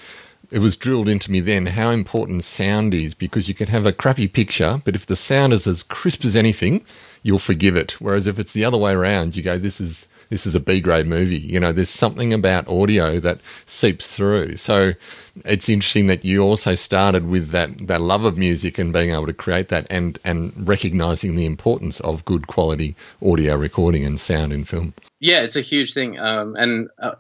it 0.50 0.60
was 0.60 0.76
drilled 0.76 1.08
into 1.08 1.32
me 1.32 1.40
then 1.40 1.68
how 1.68 1.92
important 1.92 2.44
sound 2.44 2.96
is 2.96 3.14
because 3.14 3.48
you 3.48 3.54
can 3.54 3.68
have 3.68 3.86
a 3.86 3.94
crappy 3.94 4.28
picture, 4.28 4.82
but 4.86 4.96
if 4.96 5.06
the 5.06 5.16
sound 5.16 5.54
is 5.54 5.68
as 5.68 5.84
crisp 5.84 6.26
as 6.26 6.36
anything, 6.36 6.84
you'll 7.22 7.38
forgive 7.38 7.76
it. 7.76 7.92
Whereas 8.02 8.26
if 8.26 8.40
it's 8.40 8.54
the 8.54 8.66
other 8.66 8.78
way 8.78 8.94
around, 8.94 9.36
you 9.36 9.44
go, 9.44 9.60
this 9.60 9.80
is, 9.80 10.08
this 10.30 10.46
is 10.46 10.56
a 10.56 10.60
B 10.60 10.80
grade 10.80 11.08
movie. 11.08 11.38
You 11.38 11.60
know, 11.60 11.72
there's 11.72 11.90
something 11.90 12.34
about 12.34 12.68
audio 12.68 13.20
that 13.20 13.40
seeps 13.66 14.16
through. 14.16 14.58
So 14.58 14.94
it's 15.46 15.70
interesting 15.70 16.08
that 16.08 16.24
you 16.24 16.42
also 16.42 16.76
started 16.76 17.28
with 17.28 17.50
that, 17.50 17.88
that 17.88 18.02
love 18.02 18.26
of 18.26 18.38
music 18.38 18.78
and 18.78 18.94
being 18.94 19.12
able 19.12 19.28
to 19.28 19.34
create 19.34 19.70
that 19.70 19.88
and, 19.90 20.20
and 20.24 20.54
recognizing 20.68 21.36
the 21.36 21.46
importance 21.46 22.00
of 22.02 22.26
good 22.26 22.48
quality 22.48 22.96
audio 23.22 23.56
recording 23.56 24.06
and 24.06 24.20
sound 24.20 24.54
in 24.54 24.66
film. 24.66 24.94
Yeah, 25.20 25.42
it's 25.42 25.56
a 25.56 25.62
huge 25.62 25.94
thing. 25.94 26.20
Um, 26.20 26.56
and 26.56 26.90
uh, 27.00 27.16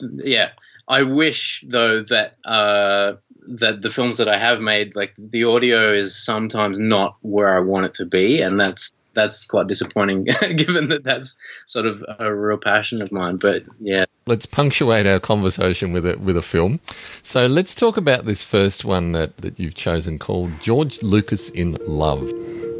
yeah, 0.00 0.50
I 0.86 1.02
wish 1.02 1.64
though 1.66 2.02
that 2.04 2.36
uh, 2.44 3.14
that 3.46 3.82
the 3.82 3.90
films 3.90 4.18
that 4.18 4.28
I 4.28 4.36
have 4.36 4.60
made, 4.60 4.96
like 4.96 5.14
the 5.18 5.44
audio, 5.44 5.92
is 5.92 6.14
sometimes 6.16 6.78
not 6.78 7.16
where 7.20 7.54
I 7.54 7.60
want 7.60 7.86
it 7.86 7.94
to 7.94 8.06
be, 8.06 8.40
and 8.40 8.58
that's 8.58 8.94
that's 9.14 9.44
quite 9.44 9.66
disappointing, 9.66 10.24
given 10.56 10.88
that 10.88 11.04
that's 11.04 11.36
sort 11.66 11.86
of 11.86 12.04
a 12.18 12.34
real 12.34 12.58
passion 12.58 13.00
of 13.02 13.12
mine. 13.12 13.36
But 13.36 13.64
yeah, 13.80 14.04
let's 14.26 14.46
punctuate 14.46 15.06
our 15.06 15.20
conversation 15.20 15.92
with 15.92 16.06
a 16.06 16.18
with 16.18 16.36
a 16.36 16.42
film. 16.42 16.80
So 17.22 17.46
let's 17.46 17.74
talk 17.74 17.96
about 17.96 18.26
this 18.26 18.42
first 18.42 18.84
one 18.84 19.12
that 19.12 19.36
that 19.38 19.58
you've 19.58 19.74
chosen, 19.74 20.18
called 20.18 20.60
George 20.60 21.02
Lucas 21.02 21.50
in 21.50 21.76
Love. 21.86 22.28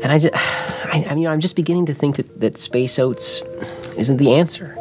And 0.03 0.13
I, 0.13 0.19
just, 0.19 0.35
I, 0.37 1.07
I 1.09 1.15
mean, 1.15 1.27
I'm 1.27 1.41
just 1.41 1.57
beginning 1.57 1.87
to 1.87 1.95
think 1.95 2.17
that 2.17 2.41
that 2.41 2.59
space 2.59 2.99
oats 2.99 3.43
isn't 3.97 4.19
the 4.19 4.35
answer. 4.35 4.75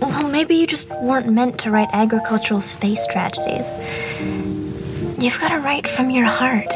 Well, 0.00 0.28
maybe 0.28 0.56
you 0.56 0.66
just 0.66 0.90
weren't 1.02 1.28
meant 1.28 1.58
to 1.60 1.70
write 1.70 1.88
agricultural 1.92 2.60
space 2.60 3.06
tragedies. 3.06 3.72
You've 5.22 5.38
got 5.38 5.50
to 5.50 5.58
write 5.58 5.86
from 5.86 6.10
your 6.10 6.26
heart. 6.26 6.68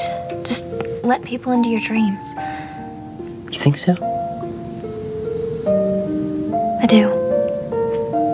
Just 0.46 0.64
let 1.02 1.24
people 1.24 1.50
into 1.52 1.68
your 1.68 1.80
dreams. 1.80 2.34
You 3.56 3.62
think 3.62 3.78
so? 3.78 3.92
I 6.82 6.86
do. 6.86 7.08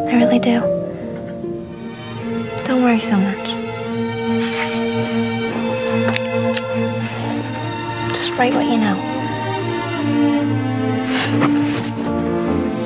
I 0.08 0.16
really 0.16 0.40
do. 0.40 0.58
Don't 2.64 2.82
worry 2.82 2.98
so 2.98 3.16
much. 3.16 3.46
Just 8.08 8.32
write 8.32 8.52
what 8.52 8.66
you 8.66 8.78
know. 8.78 8.96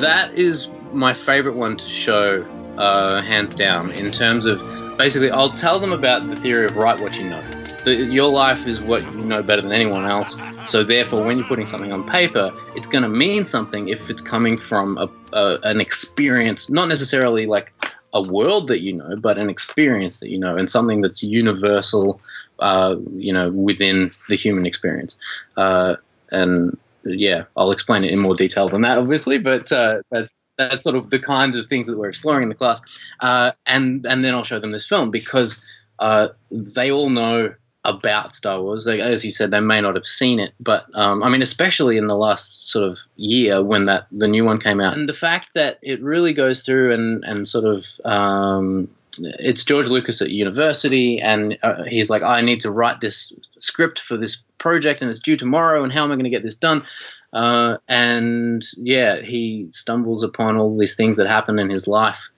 That 0.00 0.34
is 0.34 0.68
my 0.92 1.14
favorite 1.14 1.56
one 1.56 1.78
to 1.78 1.88
show, 1.88 2.42
uh, 2.76 3.22
hands 3.22 3.54
down, 3.54 3.90
in 3.92 4.12
terms 4.12 4.44
of 4.44 4.62
basically, 4.98 5.30
I'll 5.30 5.48
tell 5.48 5.78
them 5.78 5.94
about 5.94 6.28
the 6.28 6.36
theory 6.36 6.66
of 6.66 6.76
write 6.76 7.00
what 7.00 7.18
you 7.18 7.30
know. 7.30 7.42
The, 7.86 7.94
your 7.94 8.32
life 8.32 8.66
is 8.66 8.80
what 8.80 9.02
you 9.02 9.24
know 9.24 9.44
better 9.44 9.62
than 9.62 9.70
anyone 9.70 10.06
else. 10.06 10.36
So 10.64 10.82
therefore, 10.82 11.24
when 11.24 11.38
you're 11.38 11.46
putting 11.46 11.66
something 11.66 11.92
on 11.92 12.04
paper, 12.04 12.52
it's 12.74 12.88
going 12.88 13.04
to 13.04 13.08
mean 13.08 13.44
something 13.44 13.88
if 13.88 14.10
it's 14.10 14.20
coming 14.20 14.56
from 14.56 14.98
a, 14.98 15.08
a, 15.32 15.60
an 15.62 15.80
experience, 15.80 16.68
not 16.68 16.88
necessarily 16.88 17.46
like 17.46 17.72
a 18.12 18.20
world 18.20 18.66
that 18.68 18.80
you 18.80 18.92
know, 18.92 19.14
but 19.14 19.38
an 19.38 19.48
experience 19.48 20.18
that 20.18 20.30
you 20.30 20.36
know, 20.36 20.56
and 20.56 20.68
something 20.68 21.00
that's 21.00 21.22
universal, 21.22 22.20
uh, 22.58 22.96
you 23.14 23.32
know, 23.32 23.52
within 23.52 24.10
the 24.28 24.34
human 24.34 24.66
experience. 24.66 25.16
Uh, 25.56 25.94
and 26.32 26.76
yeah, 27.04 27.44
I'll 27.56 27.70
explain 27.70 28.02
it 28.02 28.10
in 28.10 28.18
more 28.18 28.34
detail 28.34 28.68
than 28.68 28.80
that, 28.80 28.98
obviously, 28.98 29.38
but 29.38 29.70
uh, 29.70 30.02
that's 30.10 30.44
that's 30.58 30.82
sort 30.82 30.96
of 30.96 31.10
the 31.10 31.20
kinds 31.20 31.56
of 31.56 31.66
things 31.66 31.86
that 31.86 31.96
we're 31.96 32.08
exploring 32.08 32.42
in 32.42 32.48
the 32.48 32.56
class. 32.56 32.80
Uh, 33.20 33.52
and 33.64 34.04
and 34.06 34.24
then 34.24 34.34
I'll 34.34 34.42
show 34.42 34.58
them 34.58 34.72
this 34.72 34.88
film 34.88 35.12
because 35.12 35.64
uh, 36.00 36.30
they 36.50 36.90
all 36.90 37.10
know 37.10 37.54
about 37.86 38.34
Star 38.34 38.60
Wars. 38.60 38.84
They, 38.84 39.00
as 39.00 39.24
you 39.24 39.32
said, 39.32 39.50
they 39.50 39.60
may 39.60 39.80
not 39.80 39.94
have 39.94 40.04
seen 40.04 40.40
it, 40.40 40.52
but 40.60 40.86
um, 40.94 41.22
I 41.22 41.28
mean, 41.28 41.42
especially 41.42 41.96
in 41.96 42.06
the 42.06 42.16
last 42.16 42.68
sort 42.68 42.86
of 42.86 42.98
year 43.16 43.62
when 43.62 43.86
that 43.86 44.06
the 44.10 44.28
new 44.28 44.44
one 44.44 44.60
came 44.60 44.80
out, 44.80 44.96
and 44.96 45.08
the 45.08 45.14
fact 45.14 45.54
that 45.54 45.78
it 45.82 46.02
really 46.02 46.32
goes 46.32 46.62
through 46.62 46.92
and 46.92 47.24
and 47.24 47.48
sort 47.48 47.64
of 47.64 47.86
um, 48.04 48.88
it's 49.18 49.64
George 49.64 49.88
Lucas 49.88 50.20
at 50.20 50.30
university, 50.30 51.20
and 51.20 51.58
uh, 51.62 51.84
he's 51.84 52.10
like, 52.10 52.22
I 52.22 52.40
need 52.40 52.60
to 52.60 52.70
write 52.70 53.00
this 53.00 53.32
script 53.58 54.00
for 54.00 54.16
this 54.16 54.44
project, 54.58 55.02
and 55.02 55.10
it's 55.10 55.20
due 55.20 55.36
tomorrow, 55.36 55.84
and 55.84 55.92
how 55.92 56.04
am 56.04 56.12
I 56.12 56.16
going 56.16 56.24
to 56.24 56.30
get 56.30 56.42
this 56.42 56.56
done? 56.56 56.84
Uh, 57.32 57.78
and 57.88 58.62
yeah, 58.76 59.20
he 59.20 59.68
stumbles 59.70 60.22
upon 60.22 60.56
all 60.56 60.76
these 60.76 60.96
things 60.96 61.18
that 61.18 61.28
happen 61.28 61.58
in 61.58 61.70
his 61.70 61.86
life 61.86 62.30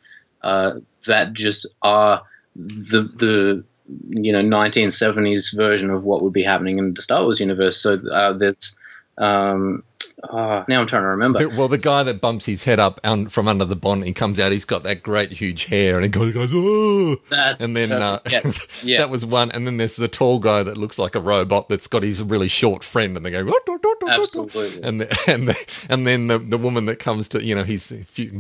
uh, 0.43 0.75
that 1.07 1.33
just 1.33 1.67
are 1.83 2.23
the 2.57 3.03
the 3.03 3.65
you 4.11 4.33
know 4.33 4.43
1970s 4.43 5.55
version 5.55 5.91
of 5.91 6.05
what 6.05 6.23
would 6.23 6.33
be 6.33 6.43
happening 6.43 6.79
in 6.79 6.95
the 6.95 7.03
Star 7.03 7.23
Wars 7.23 7.41
universe. 7.41 7.81
So 7.81 7.95
uh, 8.09 8.33
there's 8.35 8.77
um, 9.19 9.83
uh, 10.23 10.65
now 10.69 10.81
I'm 10.81 10.87
trying 10.87 11.03
to 11.03 11.09
remember. 11.09 11.49
Well, 11.49 11.69
the 11.69 11.79
guy 11.79 12.03
that 12.03 12.21
bumps 12.21 12.45
his 12.47 12.65
head 12.65 12.81
up 12.81 13.01
un- 13.05 13.29
from 13.29 13.49
under 13.49 13.65
the 13.65 13.77
bonnet, 13.77 14.07
he 14.07 14.13
comes 14.13 14.41
out. 14.41 14.53
He's 14.53 14.65
got 14.65 14.83
that 14.83 15.03
great 15.03 15.33
huge 15.33 15.67
hair, 15.67 15.97
and 15.97 16.05
he 16.05 16.11
goes, 16.11 16.33
goes 16.33 16.51
oh. 16.53 17.17
That's 17.29 17.63
and 17.63 17.77
then 17.77 17.93
uh, 17.93 18.21
yeah. 18.29 18.41
yeah. 18.83 18.99
that 18.99 19.11
was 19.11 19.25
one. 19.25 19.51
And 19.53 19.67
then 19.67 19.77
there's 19.77 19.97
the 19.97 20.09
tall 20.09 20.39
guy 20.39 20.63
that 20.63 20.77
looks 20.77 20.99
like 20.99 21.15
a 21.15 21.21
robot 21.21 21.69
that's 21.69 21.87
got 21.87 22.03
his 22.03 22.23
really 22.23 22.49
short 22.49 22.83
friend, 22.83 23.17
and 23.17 23.25
they 23.25 23.31
go 23.31 23.45
absolutely. 24.09 24.83
And 24.83 25.01
the, 25.01 25.19
and 25.27 25.49
the, 25.49 25.67
and 25.89 26.07
then 26.07 26.27
the 26.27 26.39
the 26.39 26.59
woman 26.59 26.87
that 26.87 26.97
comes 26.97 27.29
to 27.29 27.43
you 27.43 27.55
know 27.55 27.65
his 27.65 27.93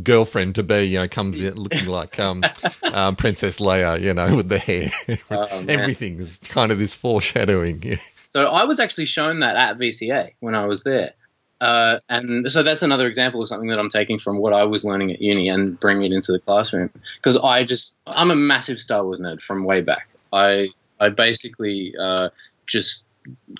girlfriend 0.02 0.54
to 0.56 0.62
be 0.62 0.82
you 0.82 0.98
know 0.98 1.08
comes 1.08 1.40
in 1.40 1.54
looking 1.54 1.86
like 1.86 2.18
um, 2.18 2.42
um, 2.92 3.16
Princess 3.16 3.58
Leia, 3.58 4.00
you 4.00 4.14
know, 4.14 4.36
with 4.36 4.48
the 4.48 4.58
hair. 4.58 4.90
Oh, 5.30 5.64
Everything 5.68 6.18
is 6.20 6.38
kind 6.44 6.72
of 6.72 6.78
this 6.78 6.94
foreshadowing. 6.94 7.82
Yeah. 7.82 7.96
So 8.26 8.46
I 8.46 8.64
was 8.64 8.78
actually 8.78 9.06
shown 9.06 9.40
that 9.40 9.56
at 9.56 9.76
VCA 9.76 10.32
when 10.40 10.54
I 10.54 10.66
was 10.66 10.84
there. 10.84 11.14
Uh, 11.60 11.98
and 12.08 12.50
so 12.50 12.62
that's 12.62 12.82
another 12.82 13.06
example 13.06 13.40
of 13.40 13.48
something 13.48 13.68
that 13.68 13.78
I'm 13.78 13.88
taking 13.88 14.18
from 14.18 14.38
what 14.38 14.52
I 14.52 14.64
was 14.64 14.84
learning 14.84 15.12
at 15.12 15.20
uni 15.20 15.48
and 15.48 15.78
bringing 15.78 16.12
it 16.12 16.14
into 16.14 16.32
the 16.32 16.38
classroom. 16.38 16.90
Because 17.16 17.36
I 17.36 17.64
just, 17.64 17.96
I'm 18.06 18.30
a 18.30 18.36
massive 18.36 18.78
Star 18.78 19.04
Wars 19.04 19.20
nerd 19.20 19.42
from 19.42 19.64
way 19.64 19.80
back. 19.80 20.08
I, 20.32 20.68
I 21.00 21.08
basically 21.08 21.94
uh, 22.00 22.28
just 22.66 23.04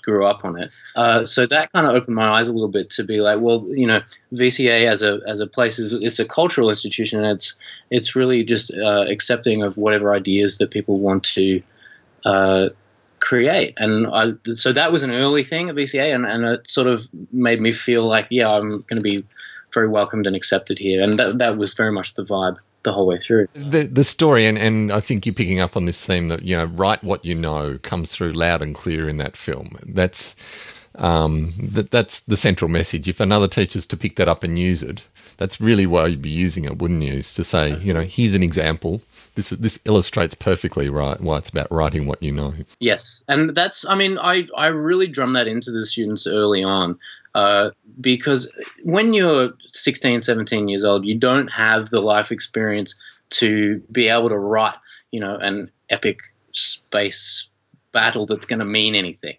grew 0.01 0.25
up 0.25 0.45
on 0.45 0.59
it. 0.59 0.71
Uh, 0.95 1.25
so 1.25 1.45
that 1.45 1.71
kind 1.71 1.85
of 1.87 1.95
opened 1.95 2.15
my 2.15 2.29
eyes 2.39 2.47
a 2.47 2.53
little 2.53 2.69
bit 2.69 2.89
to 2.91 3.03
be 3.03 3.21
like, 3.21 3.39
well, 3.39 3.65
you 3.69 3.87
know, 3.87 4.01
VCA 4.33 4.85
as 4.85 5.03
a 5.03 5.19
as 5.27 5.39
a 5.39 5.47
place 5.47 5.79
is 5.79 5.93
it's 5.93 6.19
a 6.19 6.25
cultural 6.25 6.69
institution, 6.69 7.23
and 7.23 7.33
it's 7.33 7.59
it's 7.89 8.15
really 8.15 8.43
just 8.43 8.73
uh, 8.73 9.05
accepting 9.07 9.63
of 9.63 9.77
whatever 9.77 10.13
ideas 10.13 10.57
that 10.57 10.71
people 10.71 10.99
want 10.99 11.23
to 11.23 11.61
uh, 12.25 12.69
create. 13.19 13.73
And 13.77 14.07
I, 14.07 14.33
so 14.53 14.71
that 14.71 14.91
was 14.91 15.03
an 15.03 15.11
early 15.11 15.43
thing 15.43 15.69
at 15.69 15.75
VCA, 15.75 16.13
and, 16.13 16.25
and 16.25 16.45
it 16.45 16.69
sort 16.69 16.87
of 16.87 17.09
made 17.31 17.61
me 17.61 17.71
feel 17.71 18.07
like, 18.07 18.27
yeah, 18.29 18.49
I'm 18.49 18.69
going 18.69 18.95
to 18.95 19.01
be 19.01 19.23
very 19.73 19.87
welcomed 19.87 20.27
and 20.27 20.35
accepted 20.35 20.79
here. 20.79 21.03
And 21.03 21.13
that, 21.13 21.37
that 21.37 21.57
was 21.57 21.73
very 21.73 21.91
much 21.91 22.15
the 22.15 22.23
vibe 22.23 22.57
the 22.83 22.93
whole 22.93 23.07
way 23.07 23.17
through. 23.17 23.47
The 23.53 23.83
the 23.83 24.03
story, 24.03 24.45
and, 24.45 24.57
and 24.57 24.91
I 24.91 24.99
think 24.99 25.25
you're 25.25 25.35
picking 25.35 25.59
up 25.59 25.75
on 25.75 25.85
this 25.85 26.03
theme 26.05 26.29
that 26.29 26.43
you 26.43 26.55
know, 26.55 26.65
write 26.65 27.03
what 27.03 27.25
you 27.25 27.35
know 27.35 27.77
comes 27.81 28.13
through 28.13 28.33
loud 28.33 28.61
and 28.61 28.73
clear 28.73 29.09
in 29.09 29.17
that 29.17 29.35
film. 29.35 29.77
That's 29.85 30.35
um, 30.95 31.53
that 31.61 31.91
that's 31.91 32.21
the 32.21 32.37
central 32.37 32.69
message. 32.69 33.07
If 33.09 33.19
another 33.19 33.47
teacher's 33.47 33.85
to 33.87 33.97
pick 33.97 34.15
that 34.15 34.29
up 34.29 34.43
and 34.43 34.57
use 34.57 34.81
it, 34.81 35.03
that's 35.37 35.59
really 35.59 35.85
why 35.85 36.07
you'd 36.07 36.21
be 36.21 36.29
using 36.29 36.65
it, 36.65 36.79
wouldn't 36.79 37.03
you? 37.03 37.19
Is 37.19 37.33
to 37.35 37.43
say, 37.43 37.71
Absolutely. 37.71 37.87
you 37.87 37.93
know, 37.93 38.01
here's 38.01 38.33
an 38.33 38.43
example 38.43 39.01
this 39.35 39.49
this 39.51 39.79
illustrates 39.85 40.35
perfectly 40.35 40.89
right 40.89 41.19
why 41.19 41.37
it's 41.37 41.49
about 41.49 41.71
writing 41.71 42.05
what 42.05 42.21
you 42.21 42.31
know. 42.31 42.53
Yes, 42.79 43.23
and 43.27 43.55
that's 43.55 43.85
I 43.85 43.95
mean 43.95 44.17
I 44.17 44.47
I 44.55 44.67
really 44.67 45.07
drum 45.07 45.33
that 45.33 45.47
into 45.47 45.71
the 45.71 45.85
students 45.85 46.27
early 46.27 46.63
on 46.63 46.99
uh, 47.35 47.71
because 47.99 48.51
when 48.83 49.13
you're 49.13 49.53
16, 49.71 50.21
17 50.21 50.67
years 50.67 50.83
old, 50.83 51.05
you 51.05 51.17
don't 51.17 51.51
have 51.51 51.89
the 51.89 51.99
life 51.99 52.31
experience 52.31 52.95
to 53.31 53.81
be 53.91 54.09
able 54.09 54.29
to 54.29 54.37
write 54.37 54.75
you 55.11 55.19
know 55.19 55.35
an 55.35 55.71
epic 55.89 56.19
space 56.51 57.47
battle 57.91 58.25
that's 58.25 58.45
going 58.45 58.59
to 58.59 58.65
mean 58.65 58.95
anything. 58.95 59.37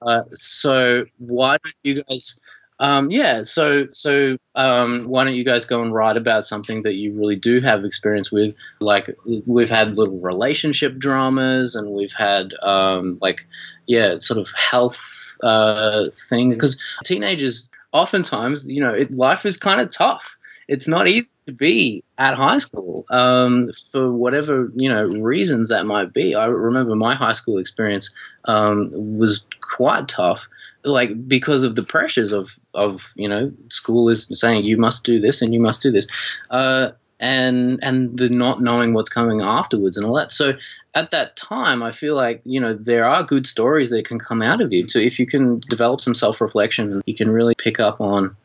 Uh, 0.00 0.22
so 0.34 1.04
why 1.18 1.58
don't 1.62 1.74
you 1.82 2.02
guys 2.04 2.38
um, 2.80 3.10
yeah, 3.10 3.42
so 3.42 3.88
so 3.90 4.36
um, 4.54 5.04
why 5.08 5.24
don't 5.24 5.34
you 5.34 5.44
guys 5.44 5.64
go 5.64 5.82
and 5.82 5.92
write 5.92 6.16
about 6.16 6.46
something 6.46 6.82
that 6.82 6.94
you 6.94 7.12
really 7.12 7.36
do 7.36 7.60
have 7.60 7.84
experience 7.84 8.30
with? 8.30 8.54
Like 8.80 9.16
we've 9.46 9.70
had 9.70 9.98
little 9.98 10.18
relationship 10.18 10.96
dramas, 10.96 11.74
and 11.74 11.90
we've 11.90 12.12
had 12.12 12.52
um, 12.62 13.18
like 13.20 13.46
yeah, 13.86 14.18
sort 14.18 14.38
of 14.38 14.52
health 14.52 15.36
uh, 15.42 16.06
things 16.28 16.56
because 16.56 16.80
teenagers 17.04 17.68
oftentimes 17.92 18.68
you 18.68 18.80
know 18.80 18.94
it, 18.94 19.12
life 19.12 19.44
is 19.44 19.56
kind 19.56 19.80
of 19.80 19.90
tough. 19.90 20.36
It's 20.68 20.86
not 20.86 21.08
easy 21.08 21.32
to 21.46 21.52
be 21.52 22.04
at 22.18 22.34
high 22.34 22.58
school 22.58 23.06
um, 23.10 23.70
for 23.72 24.12
whatever 24.12 24.70
you 24.76 24.88
know 24.88 25.04
reasons 25.04 25.70
that 25.70 25.84
might 25.84 26.12
be. 26.12 26.36
I 26.36 26.44
remember 26.44 26.94
my 26.94 27.16
high 27.16 27.32
school 27.32 27.58
experience 27.58 28.10
um, 28.44 28.90
was 29.18 29.44
quite 29.60 30.06
tough 30.06 30.46
like 30.84 31.28
because 31.28 31.64
of 31.64 31.74
the 31.74 31.82
pressures 31.82 32.32
of 32.32 32.58
of 32.74 33.12
you 33.16 33.28
know 33.28 33.52
school 33.68 34.08
is 34.08 34.30
saying 34.34 34.64
you 34.64 34.76
must 34.76 35.04
do 35.04 35.20
this 35.20 35.42
and 35.42 35.52
you 35.52 35.60
must 35.60 35.82
do 35.82 35.90
this 35.90 36.06
uh, 36.50 36.90
and 37.20 37.82
and 37.82 38.16
the 38.16 38.28
not 38.28 38.62
knowing 38.62 38.94
what's 38.94 39.10
coming 39.10 39.40
afterwards 39.40 39.96
and 39.96 40.06
all 40.06 40.16
that. 40.16 40.32
So 40.32 40.54
at 40.94 41.10
that 41.10 41.36
time 41.36 41.82
i 41.82 41.90
feel 41.90 42.16
like 42.16 42.40
you 42.44 42.58
know 42.58 42.74
there 42.74 43.04
are 43.04 43.22
good 43.22 43.46
stories 43.46 43.90
that 43.90 44.06
can 44.06 44.18
come 44.18 44.42
out 44.42 44.60
of 44.60 44.72
you. 44.72 44.88
So 44.88 44.98
if 44.98 45.18
you 45.18 45.26
can 45.26 45.60
develop 45.68 46.00
some 46.00 46.14
self-reflection 46.14 47.02
you 47.06 47.14
can 47.14 47.30
really 47.30 47.54
pick 47.56 47.80
up 47.80 48.00
on 48.00 48.36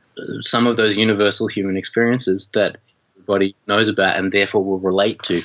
some 0.41 0.67
of 0.67 0.77
those 0.77 0.97
universal 0.97 1.47
human 1.47 1.77
experiences 1.77 2.49
that 2.53 2.77
everybody 3.15 3.55
knows 3.67 3.89
about 3.89 4.17
and 4.17 4.31
therefore 4.31 4.63
will 4.63 4.79
relate 4.79 5.21
to. 5.23 5.41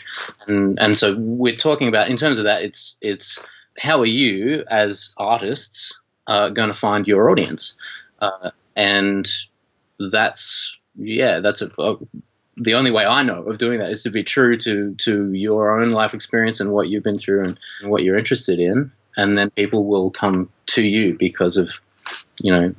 And 0.46 0.78
and 0.78 0.96
so 0.96 1.14
we're 1.16 1.56
talking 1.56 1.88
about 1.88 2.10
in 2.10 2.16
terms 2.16 2.38
of 2.38 2.44
that 2.44 2.62
it's 2.62 2.96
it's 3.00 3.42
how 3.78 4.00
are 4.00 4.06
you 4.06 4.64
as 4.68 5.14
artists 5.16 5.96
uh, 6.28 6.50
going 6.50 6.68
to 6.68 6.74
find 6.74 7.08
your 7.08 7.30
audience, 7.30 7.74
uh, 8.20 8.50
and 8.76 9.28
that's 9.98 10.76
yeah, 10.96 11.40
that's 11.40 11.62
a, 11.62 11.70
a, 11.78 11.96
the 12.56 12.74
only 12.74 12.90
way 12.90 13.06
I 13.06 13.22
know 13.22 13.42
of 13.44 13.58
doing 13.58 13.78
that 13.78 13.90
is 13.90 14.02
to 14.02 14.10
be 14.10 14.22
true 14.22 14.56
to 14.58 14.94
to 14.94 15.32
your 15.32 15.80
own 15.80 15.90
life 15.90 16.14
experience 16.14 16.60
and 16.60 16.70
what 16.70 16.88
you've 16.88 17.02
been 17.02 17.18
through 17.18 17.44
and 17.44 17.58
what 17.90 18.02
you're 18.02 18.18
interested 18.18 18.60
in, 18.60 18.92
and 19.16 19.36
then 19.36 19.50
people 19.50 19.84
will 19.86 20.10
come 20.10 20.50
to 20.66 20.86
you 20.86 21.16
because 21.18 21.56
of 21.56 21.80
you 22.42 22.52
know 22.52 22.74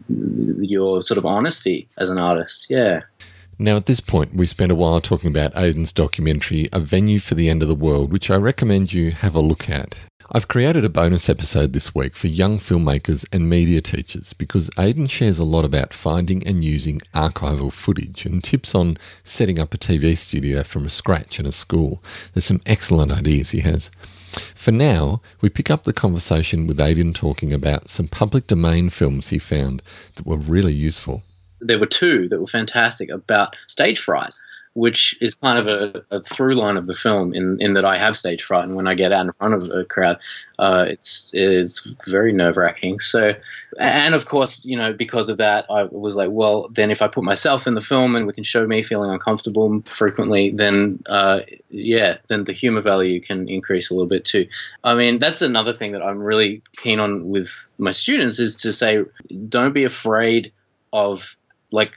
your 0.59 1.01
sort 1.01 1.17
of 1.17 1.25
honesty 1.25 1.89
as 1.97 2.09
an 2.09 2.19
artist. 2.19 2.67
Yeah. 2.69 3.01
Now, 3.61 3.75
at 3.75 3.87
this 3.87 3.99
point, 3.99 4.33
we 4.33 4.47
spent 4.47 4.71
a 4.71 4.75
while 4.75 5.01
talking 5.01 5.29
about 5.29 5.51
Aidan's 5.53 5.91
documentary, 5.91 6.69
A 6.71 6.79
Venue 6.79 7.19
for 7.19 7.35
the 7.35 7.49
End 7.49 7.61
of 7.61 7.67
the 7.67 7.75
World, 7.75 8.09
which 8.09 8.31
I 8.31 8.37
recommend 8.37 8.93
you 8.93 9.11
have 9.11 9.35
a 9.35 9.41
look 9.41 9.69
at. 9.69 9.95
I've 10.31 10.47
created 10.47 10.85
a 10.85 10.89
bonus 10.89 11.27
episode 11.27 11.73
this 11.73 11.95
week 11.95 12.15
for 12.15 12.27
young 12.27 12.59
filmmakers 12.59 13.25
and 13.33 13.49
media 13.49 13.81
teachers 13.81 14.33
because 14.33 14.69
Aidan 14.77 15.07
shares 15.07 15.39
a 15.39 15.43
lot 15.43 15.65
about 15.65 15.91
finding 15.91 16.45
and 16.45 16.63
using 16.63 16.99
archival 17.15 17.73
footage 17.73 18.27
and 18.27 18.43
tips 18.43 18.75
on 18.75 18.99
setting 19.23 19.57
up 19.57 19.73
a 19.73 19.77
TV 19.79 20.15
studio 20.15 20.61
from 20.61 20.87
scratch 20.87 21.39
in 21.39 21.47
a 21.47 21.51
school. 21.51 22.03
There's 22.33 22.45
some 22.45 22.61
excellent 22.67 23.11
ideas 23.11 23.49
he 23.49 23.61
has. 23.61 23.89
For 24.53 24.71
now, 24.71 25.19
we 25.41 25.49
pick 25.49 25.71
up 25.71 25.85
the 25.85 25.93
conversation 25.93 26.67
with 26.67 26.79
Aidan 26.79 27.13
talking 27.13 27.51
about 27.51 27.89
some 27.89 28.07
public 28.07 28.45
domain 28.45 28.89
films 28.89 29.29
he 29.29 29.39
found 29.39 29.81
that 30.13 30.27
were 30.27 30.37
really 30.37 30.73
useful. 30.73 31.23
There 31.59 31.79
were 31.79 31.87
two 31.87 32.29
that 32.29 32.39
were 32.39 32.45
fantastic 32.45 33.09
about 33.09 33.55
stage 33.65 33.97
fright 33.97 34.35
which 34.73 35.17
is 35.21 35.35
kind 35.35 35.57
of 35.57 35.67
a, 35.67 36.03
a, 36.11 36.21
through 36.21 36.55
line 36.55 36.77
of 36.77 36.85
the 36.85 36.93
film 36.93 37.33
in, 37.33 37.61
in 37.61 37.73
that 37.73 37.85
I 37.85 37.97
have 37.97 38.15
stage 38.15 38.43
fright, 38.43 38.65
and 38.65 38.75
when 38.75 38.87
I 38.87 38.93
get 38.93 39.11
out 39.11 39.25
in 39.25 39.31
front 39.31 39.55
of 39.55 39.69
a 39.71 39.83
crowd, 39.83 40.19
uh, 40.57 40.85
it's 40.87 41.31
it's 41.33 41.95
very 42.07 42.33
nerve 42.33 42.57
wracking. 42.57 42.99
So, 42.99 43.33
and 43.79 44.15
of 44.15 44.25
course, 44.25 44.63
you 44.63 44.77
know, 44.77 44.93
because 44.93 45.29
of 45.29 45.37
that, 45.37 45.65
I 45.69 45.83
was 45.83 46.15
like, 46.15 46.29
well, 46.31 46.69
then 46.69 46.91
if 46.91 47.01
I 47.01 47.07
put 47.07 47.23
myself 47.23 47.67
in 47.67 47.73
the 47.73 47.81
film 47.81 48.15
and 48.15 48.27
we 48.27 48.33
can 48.33 48.43
show 48.43 48.65
me 48.65 48.83
feeling 48.83 49.11
uncomfortable 49.11 49.81
frequently, 49.85 50.51
then 50.51 51.03
uh, 51.07 51.41
yeah, 51.69 52.17
then 52.27 52.43
the 52.43 52.53
humor 52.53 52.81
value 52.81 53.21
can 53.21 53.49
increase 53.49 53.89
a 53.89 53.93
little 53.93 54.07
bit 54.07 54.25
too. 54.25 54.47
I 54.83 54.95
mean, 54.95 55.19
that's 55.19 55.41
another 55.41 55.73
thing 55.73 55.93
that 55.93 56.03
I'm 56.03 56.19
really 56.19 56.61
keen 56.75 56.99
on 56.99 57.29
with 57.29 57.69
my 57.77 57.91
students 57.91 58.39
is 58.39 58.57
to 58.57 58.73
say, 58.73 59.03
don't 59.47 59.73
be 59.73 59.83
afraid 59.83 60.51
of 60.93 61.37
like 61.71 61.93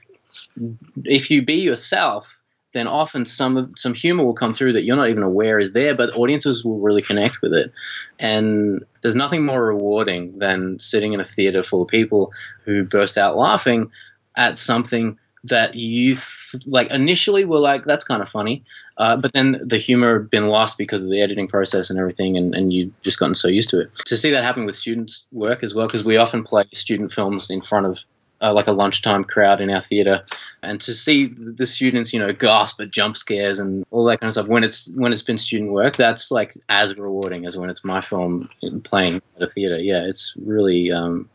if 1.05 1.31
you 1.31 1.43
be 1.43 1.61
yourself 1.61 2.41
then 2.73 2.87
often 2.88 3.26
some 3.26 3.75
some 3.76 3.95
humor 3.95 4.25
will 4.25 4.35
come 4.35 4.52
through 4.52 4.75
that 4.75 4.83
you're 4.83 4.97
not 4.97 5.11
even 5.11 5.23
aware 5.23 5.59
is 5.59 5.73
there, 5.73 5.95
but 5.95 6.17
audiences 6.17 6.64
will 6.64 6.81
really 6.81 7.02
connect 7.02 7.43
with 7.43 7.52
it. 7.52 7.73
And 8.19 8.85
there's 9.00 9.14
nothing 9.14 9.45
more 9.45 9.64
rewarding 9.64 10.38
than 10.38 10.79
sitting 10.79 11.12
in 11.12 11.21
a 11.21 11.25
theater 11.25 11.62
full 11.62 11.83
of 11.83 11.88
people 11.88 12.33
who 12.64 12.85
burst 12.85 13.19
out 13.19 13.37
laughing 13.37 13.91
at 14.37 14.59
something 14.59 15.19
that 15.45 15.75
you 15.75 16.14
th- 16.14 16.67
like 16.69 16.91
initially 16.91 17.45
were 17.45 17.59
like 17.59 17.85
that's 17.85 18.05
kind 18.05 18.23
of 18.23 18.29
funny, 18.29 18.64
uh, 18.97 19.17
but 19.17 19.33
then 19.33 19.61
the 19.64 19.79
humor 19.79 20.21
had 20.21 20.31
been 20.31 20.47
lost 20.47 20.79
because 20.79 21.02
of 21.02 21.11
the 21.11 21.21
editing 21.21 21.49
process 21.49 21.91
and 21.91 21.99
everything, 21.99 22.37
and, 22.37 22.55
and 22.55 22.73
you 22.73 22.93
just 23.02 23.19
gotten 23.19 23.35
so 23.35 23.49
used 23.49 23.71
to 23.71 23.81
it. 23.81 23.91
To 24.07 24.17
see 24.17 24.31
that 24.31 24.45
happen 24.45 24.67
with 24.67 24.76
students' 24.76 25.26
work 25.33 25.64
as 25.64 25.75
well, 25.75 25.87
because 25.87 26.05
we 26.05 26.17
often 26.17 26.45
play 26.45 26.64
student 26.73 27.12
films 27.12 27.50
in 27.50 27.61
front 27.61 27.87
of 27.87 28.05
uh, 28.42 28.52
like 28.52 28.66
a 28.66 28.72
lunchtime 28.72 29.25
crowd 29.25 29.61
in 29.61 29.70
our 29.70 29.80
theater, 29.80 30.25
and 30.62 30.80
to 30.82 30.94
see 30.94 31.26
the 31.26 31.66
students, 31.66 32.12
you 32.12 32.18
know, 32.18 32.32
gasp 32.32 32.80
at 32.80 32.90
jump 32.90 33.16
scares 33.16 33.61
and 33.61 33.87
all 33.90 34.04
that 34.06 34.20
kind 34.20 34.28
of 34.28 34.34
stuff 34.34 34.49
when 34.49 34.64
it's 34.64 34.88
when 34.88 35.12
it's 35.12 35.22
been 35.22 35.38
student 35.38 35.70
work, 35.70 35.96
that's 35.96 36.30
like 36.30 36.56
as 36.68 36.96
rewarding 36.96 37.46
as 37.46 37.56
when 37.56 37.70
it's 37.70 37.84
my 37.84 38.00
film 38.00 38.49
playing 38.82 39.22
at 39.37 39.42
a 39.42 39.49
theater. 39.49 39.78
Yeah, 39.78 40.04
it's 40.06 40.34
really 40.37 40.90
um, 40.90 41.30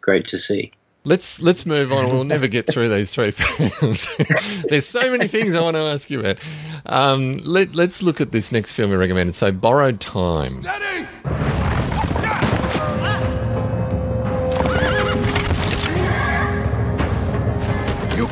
great 0.00 0.28
to 0.28 0.38
see. 0.38 0.70
Let's 1.04 1.40
let's 1.40 1.64
move 1.64 1.92
on. 1.92 2.06
We'll 2.06 2.24
never 2.24 2.48
get 2.48 2.66
through 2.66 2.88
these 2.88 3.12
three 3.12 3.30
films. 3.32 4.08
There's 4.68 4.86
so 4.86 5.10
many 5.10 5.28
things 5.28 5.54
I 5.54 5.60
want 5.60 5.76
to 5.76 5.82
ask 5.82 6.10
you 6.10 6.20
about. 6.20 6.38
Um, 6.86 7.38
let, 7.44 7.74
let's 7.74 8.02
look 8.02 8.20
at 8.20 8.32
this 8.32 8.50
next 8.52 8.72
film 8.72 8.90
we 8.90 8.96
recommended. 8.96 9.34
So, 9.34 9.52
Borrowed 9.52 10.00
Time. 10.00 10.62
Steady! 10.62 11.06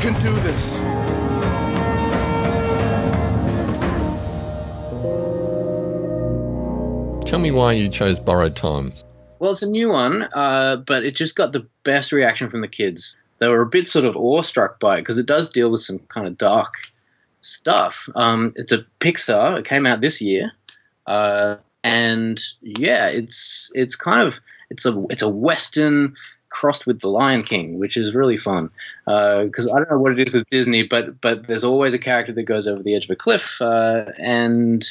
Can 0.01 0.13
do 0.21 0.35
this. 0.41 0.75
Tell 7.29 7.41
me 7.41 7.51
why 7.51 7.73
you 7.73 7.89
chose 7.89 8.21
Borrowed 8.21 8.55
Time. 8.55 8.93
Well, 9.39 9.53
it's 9.53 9.63
a 9.63 9.69
new 9.69 9.91
one, 9.91 10.23
uh, 10.23 10.77
but 10.77 11.05
it 11.05 11.17
just 11.17 11.35
got 11.35 11.53
the 11.53 11.67
best 11.83 12.13
reaction 12.13 12.51
from 12.51 12.61
the 12.61 12.69
kids. 12.69 13.17
They 13.39 13.49
were 13.49 13.63
a 13.63 13.67
bit 13.67 13.89
sort 13.89 14.05
of 14.05 14.17
awestruck 14.17 14.81
by 14.81 14.99
it 14.99 15.01
because 15.03 15.19
it 15.19 15.27
does 15.27 15.51
deal 15.51 15.71
with 15.71 15.83
some 15.83 15.99
kind 15.99 16.27
of 16.27 16.39
dark 16.39 16.75
stuff. 17.41 18.09
Um, 18.15 18.53
it's 18.57 18.73
a 18.73 18.87
Pixar. 19.01 19.59
It 19.59 19.67
came 19.67 19.87
out 19.87 20.01
this 20.01 20.21
year, 20.21 20.53
uh, 21.07 21.57
and 21.85 22.41
yeah, 22.63 23.09
it's 23.09 23.71
it's 23.75 23.97
kind 23.97 24.23
of 24.23 24.41
it's 24.71 24.87
a 24.87 25.05
it's 25.11 25.23
a 25.23 25.29
western 25.29 26.15
crossed 26.49 26.87
with 26.87 27.01
the 27.01 27.09
Lion 27.09 27.43
King, 27.43 27.79
which 27.79 27.97
is 27.97 28.15
really 28.15 28.37
fun. 28.37 28.71
Because 29.05 29.69
uh, 29.69 29.75
I 29.75 29.79
don't 29.79 29.91
know 29.91 29.99
what 29.99 30.19
it 30.19 30.29
is 30.29 30.33
with 30.33 30.49
Disney, 30.51 30.83
but 30.83 31.21
but 31.21 31.47
there's 31.47 31.65
always 31.65 31.95
a 31.95 31.99
character 31.99 32.33
that 32.33 32.43
goes 32.45 32.67
over 32.67 32.83
the 32.83 32.95
edge 32.95 33.05
of 33.05 33.11
a 33.11 33.17
cliff, 33.17 33.61
uh, 33.61 34.07
and 34.19 34.85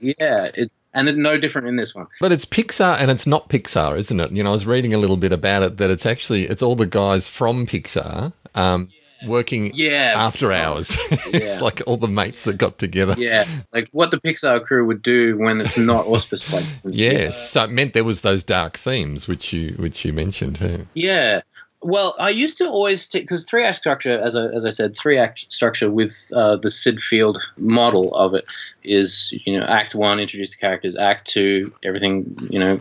yeah, 0.00 0.50
it, 0.54 0.70
and 0.92 1.08
it's 1.08 1.18
no 1.18 1.38
different 1.38 1.68
in 1.68 1.76
this 1.76 1.94
one. 1.94 2.06
But 2.20 2.32
it's 2.32 2.44
Pixar 2.44 2.98
and 2.98 3.10
it's 3.10 3.26
not 3.26 3.48
Pixar, 3.48 3.98
isn't 3.98 4.18
it? 4.18 4.32
You 4.32 4.42
know, 4.42 4.50
I 4.50 4.52
was 4.52 4.66
reading 4.66 4.94
a 4.94 4.98
little 4.98 5.18
bit 5.18 5.32
about 5.32 5.62
it 5.62 5.76
that 5.76 5.90
it's 5.90 6.06
actually 6.06 6.44
it's 6.44 6.62
all 6.62 6.74
the 6.74 6.86
guys 6.86 7.28
from 7.28 7.66
Pixar. 7.66 8.32
Um, 8.54 8.90
working 9.24 9.72
yeah, 9.74 10.14
after 10.16 10.52
hours. 10.52 10.96
it's 11.26 11.60
like 11.60 11.82
all 11.86 11.96
the 11.96 12.08
mates 12.08 12.44
that 12.44 12.58
got 12.58 12.78
together. 12.78 13.14
Yeah, 13.16 13.46
like 13.72 13.88
what 13.92 14.10
the 14.10 14.18
Pixar 14.18 14.64
crew 14.64 14.84
would 14.86 15.02
do 15.02 15.38
when 15.38 15.60
it's 15.60 15.78
not 15.78 16.06
auspice 16.06 16.46
yes, 16.84 17.50
so 17.50 17.64
it 17.64 17.70
meant 17.70 17.94
there 17.94 18.04
was 18.04 18.20
those 18.20 18.44
dark 18.44 18.76
themes 18.76 19.28
which 19.28 19.52
you 19.52 19.74
which 19.78 20.04
you 20.04 20.12
mentioned 20.12 20.56
too. 20.56 20.86
Yeah, 20.94 21.42
well, 21.86 22.16
I 22.18 22.30
used 22.30 22.58
to 22.58 22.68
always 22.68 23.06
take 23.06 23.22
because 23.22 23.44
three 23.44 23.64
act 23.64 23.76
structure, 23.76 24.18
as 24.18 24.34
I, 24.34 24.46
as 24.46 24.66
I 24.66 24.70
said, 24.70 24.96
three 24.96 25.18
act 25.18 25.46
structure 25.52 25.88
with 25.88 26.30
uh, 26.34 26.56
the 26.56 26.68
Syd 26.68 27.00
Field 27.00 27.38
model 27.56 28.12
of 28.12 28.34
it 28.34 28.44
is 28.82 29.32
you 29.46 29.58
know 29.58 29.64
Act 29.64 29.94
One 29.94 30.18
introduce 30.18 30.50
the 30.50 30.56
characters, 30.56 30.96
Act 30.96 31.28
Two 31.28 31.72
everything 31.84 32.48
you 32.50 32.58
know 32.58 32.80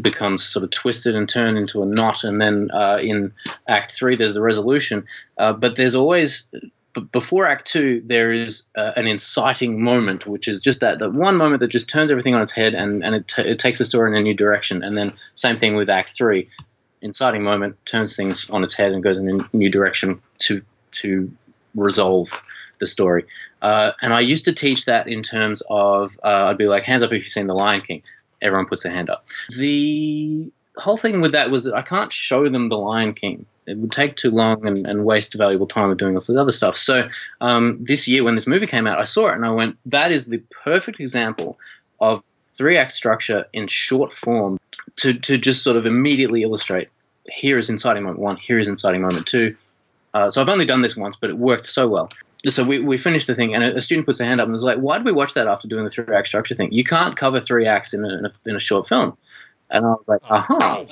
becomes 0.00 0.44
sort 0.44 0.62
of 0.62 0.70
twisted 0.70 1.16
and 1.16 1.28
turned 1.28 1.58
into 1.58 1.82
a 1.82 1.86
knot, 1.86 2.22
and 2.22 2.40
then 2.40 2.70
uh, 2.72 2.98
in 3.02 3.32
Act 3.66 3.92
Three 3.92 4.14
there's 4.14 4.34
the 4.34 4.42
resolution. 4.42 5.06
Uh, 5.36 5.52
but 5.52 5.74
there's 5.74 5.96
always 5.96 6.48
before 7.10 7.46
Act 7.46 7.66
Two, 7.66 8.02
there 8.04 8.32
is 8.32 8.62
uh, 8.76 8.92
an 8.94 9.08
inciting 9.08 9.82
moment, 9.82 10.28
which 10.28 10.46
is 10.46 10.60
just 10.60 10.80
that, 10.80 11.00
that 11.00 11.12
one 11.12 11.36
moment 11.36 11.60
that 11.60 11.68
just 11.68 11.88
turns 11.88 12.12
everything 12.12 12.34
on 12.34 12.42
its 12.42 12.52
head 12.52 12.74
and, 12.74 13.04
and 13.04 13.14
it, 13.14 13.28
t- 13.28 13.42
it 13.42 13.58
takes 13.58 13.78
the 13.78 13.84
story 13.84 14.10
in 14.10 14.16
a 14.16 14.22
new 14.22 14.34
direction. 14.34 14.82
And 14.82 14.96
then 14.96 15.12
same 15.34 15.58
thing 15.58 15.76
with 15.76 15.90
Act 15.90 16.10
Three 16.10 16.48
inciting 17.02 17.42
moment 17.42 17.76
turns 17.86 18.16
things 18.16 18.50
on 18.50 18.64
its 18.64 18.74
head 18.74 18.92
and 18.92 19.02
goes 19.02 19.18
in 19.18 19.28
a 19.28 19.56
new 19.56 19.70
direction 19.70 20.20
to 20.38 20.62
to 20.92 21.30
resolve 21.74 22.40
the 22.78 22.86
story. 22.86 23.24
Uh, 23.60 23.92
and 24.00 24.12
I 24.14 24.20
used 24.20 24.44
to 24.46 24.52
teach 24.52 24.86
that 24.86 25.08
in 25.08 25.22
terms 25.22 25.62
of 25.68 26.18
uh, 26.24 26.46
I'd 26.46 26.58
be 26.58 26.66
like, 26.66 26.84
hands 26.84 27.02
up 27.02 27.12
if 27.12 27.24
you've 27.24 27.32
seen 27.32 27.46
The 27.46 27.54
Lion 27.54 27.80
King. 27.82 28.02
Everyone 28.40 28.66
puts 28.66 28.84
their 28.84 28.92
hand 28.92 29.10
up. 29.10 29.26
The 29.56 30.50
whole 30.76 30.96
thing 30.96 31.20
with 31.20 31.32
that 31.32 31.50
was 31.50 31.64
that 31.64 31.74
I 31.74 31.82
can't 31.82 32.12
show 32.12 32.48
them 32.48 32.68
The 32.68 32.78
Lion 32.78 33.14
King. 33.14 33.46
It 33.66 33.76
would 33.76 33.92
take 33.92 34.16
too 34.16 34.30
long 34.30 34.66
and, 34.66 34.86
and 34.86 35.04
waste 35.04 35.34
valuable 35.34 35.66
time 35.66 35.90
of 35.90 35.98
doing 35.98 36.14
all 36.14 36.20
this 36.20 36.30
other 36.30 36.50
stuff. 36.50 36.76
So 36.76 37.08
um, 37.40 37.84
this 37.84 38.08
year, 38.08 38.24
when 38.24 38.34
this 38.34 38.46
movie 38.46 38.66
came 38.66 38.86
out, 38.86 38.98
I 38.98 39.04
saw 39.04 39.28
it 39.28 39.34
and 39.34 39.44
I 39.44 39.50
went, 39.50 39.76
that 39.86 40.10
is 40.10 40.26
the 40.26 40.38
perfect 40.64 41.00
example 41.00 41.58
of 42.00 42.22
three 42.44 42.78
act 42.78 42.92
structure 42.92 43.44
in 43.52 43.66
short 43.66 44.12
form 44.12 44.58
to, 44.96 45.14
to 45.14 45.38
just 45.38 45.62
sort 45.62 45.76
of 45.76 45.86
immediately 45.86 46.42
illustrate 46.42 46.88
here 47.30 47.58
is 47.58 47.70
inciting 47.70 48.02
moment 48.02 48.20
one, 48.20 48.36
here 48.36 48.58
is 48.58 48.68
inciting 48.68 49.02
moment 49.02 49.26
two. 49.26 49.56
Uh, 50.14 50.30
so 50.30 50.40
I've 50.40 50.48
only 50.48 50.64
done 50.64 50.82
this 50.82 50.96
once, 50.96 51.16
but 51.16 51.30
it 51.30 51.36
worked 51.36 51.66
so 51.66 51.86
well. 51.86 52.10
So 52.48 52.64
we, 52.64 52.78
we 52.78 52.96
finished 52.96 53.26
the 53.26 53.34
thing, 53.34 53.54
and 53.54 53.62
a, 53.62 53.76
a 53.76 53.80
student 53.80 54.06
puts 54.06 54.18
their 54.18 54.26
hand 54.26 54.40
up 54.40 54.44
and 54.44 54.52
was 54.52 54.64
like, 54.64 54.78
"Why 54.78 54.96
did 54.96 55.04
we 55.04 55.12
watch 55.12 55.34
that 55.34 55.46
after 55.46 55.68
doing 55.68 55.84
the 55.84 55.90
three 55.90 56.14
act 56.14 56.28
structure 56.28 56.54
thing? 56.54 56.72
You 56.72 56.84
can't 56.84 57.16
cover 57.16 57.40
three 57.40 57.66
acts 57.66 57.94
in 57.94 58.04
a, 58.04 58.18
in 58.18 58.26
a, 58.26 58.30
in 58.46 58.56
a 58.56 58.60
short 58.60 58.86
film." 58.86 59.16
And 59.70 59.84
I 59.84 59.88
was 59.88 60.04
like, 60.06 60.20
"Aha, 60.24 60.84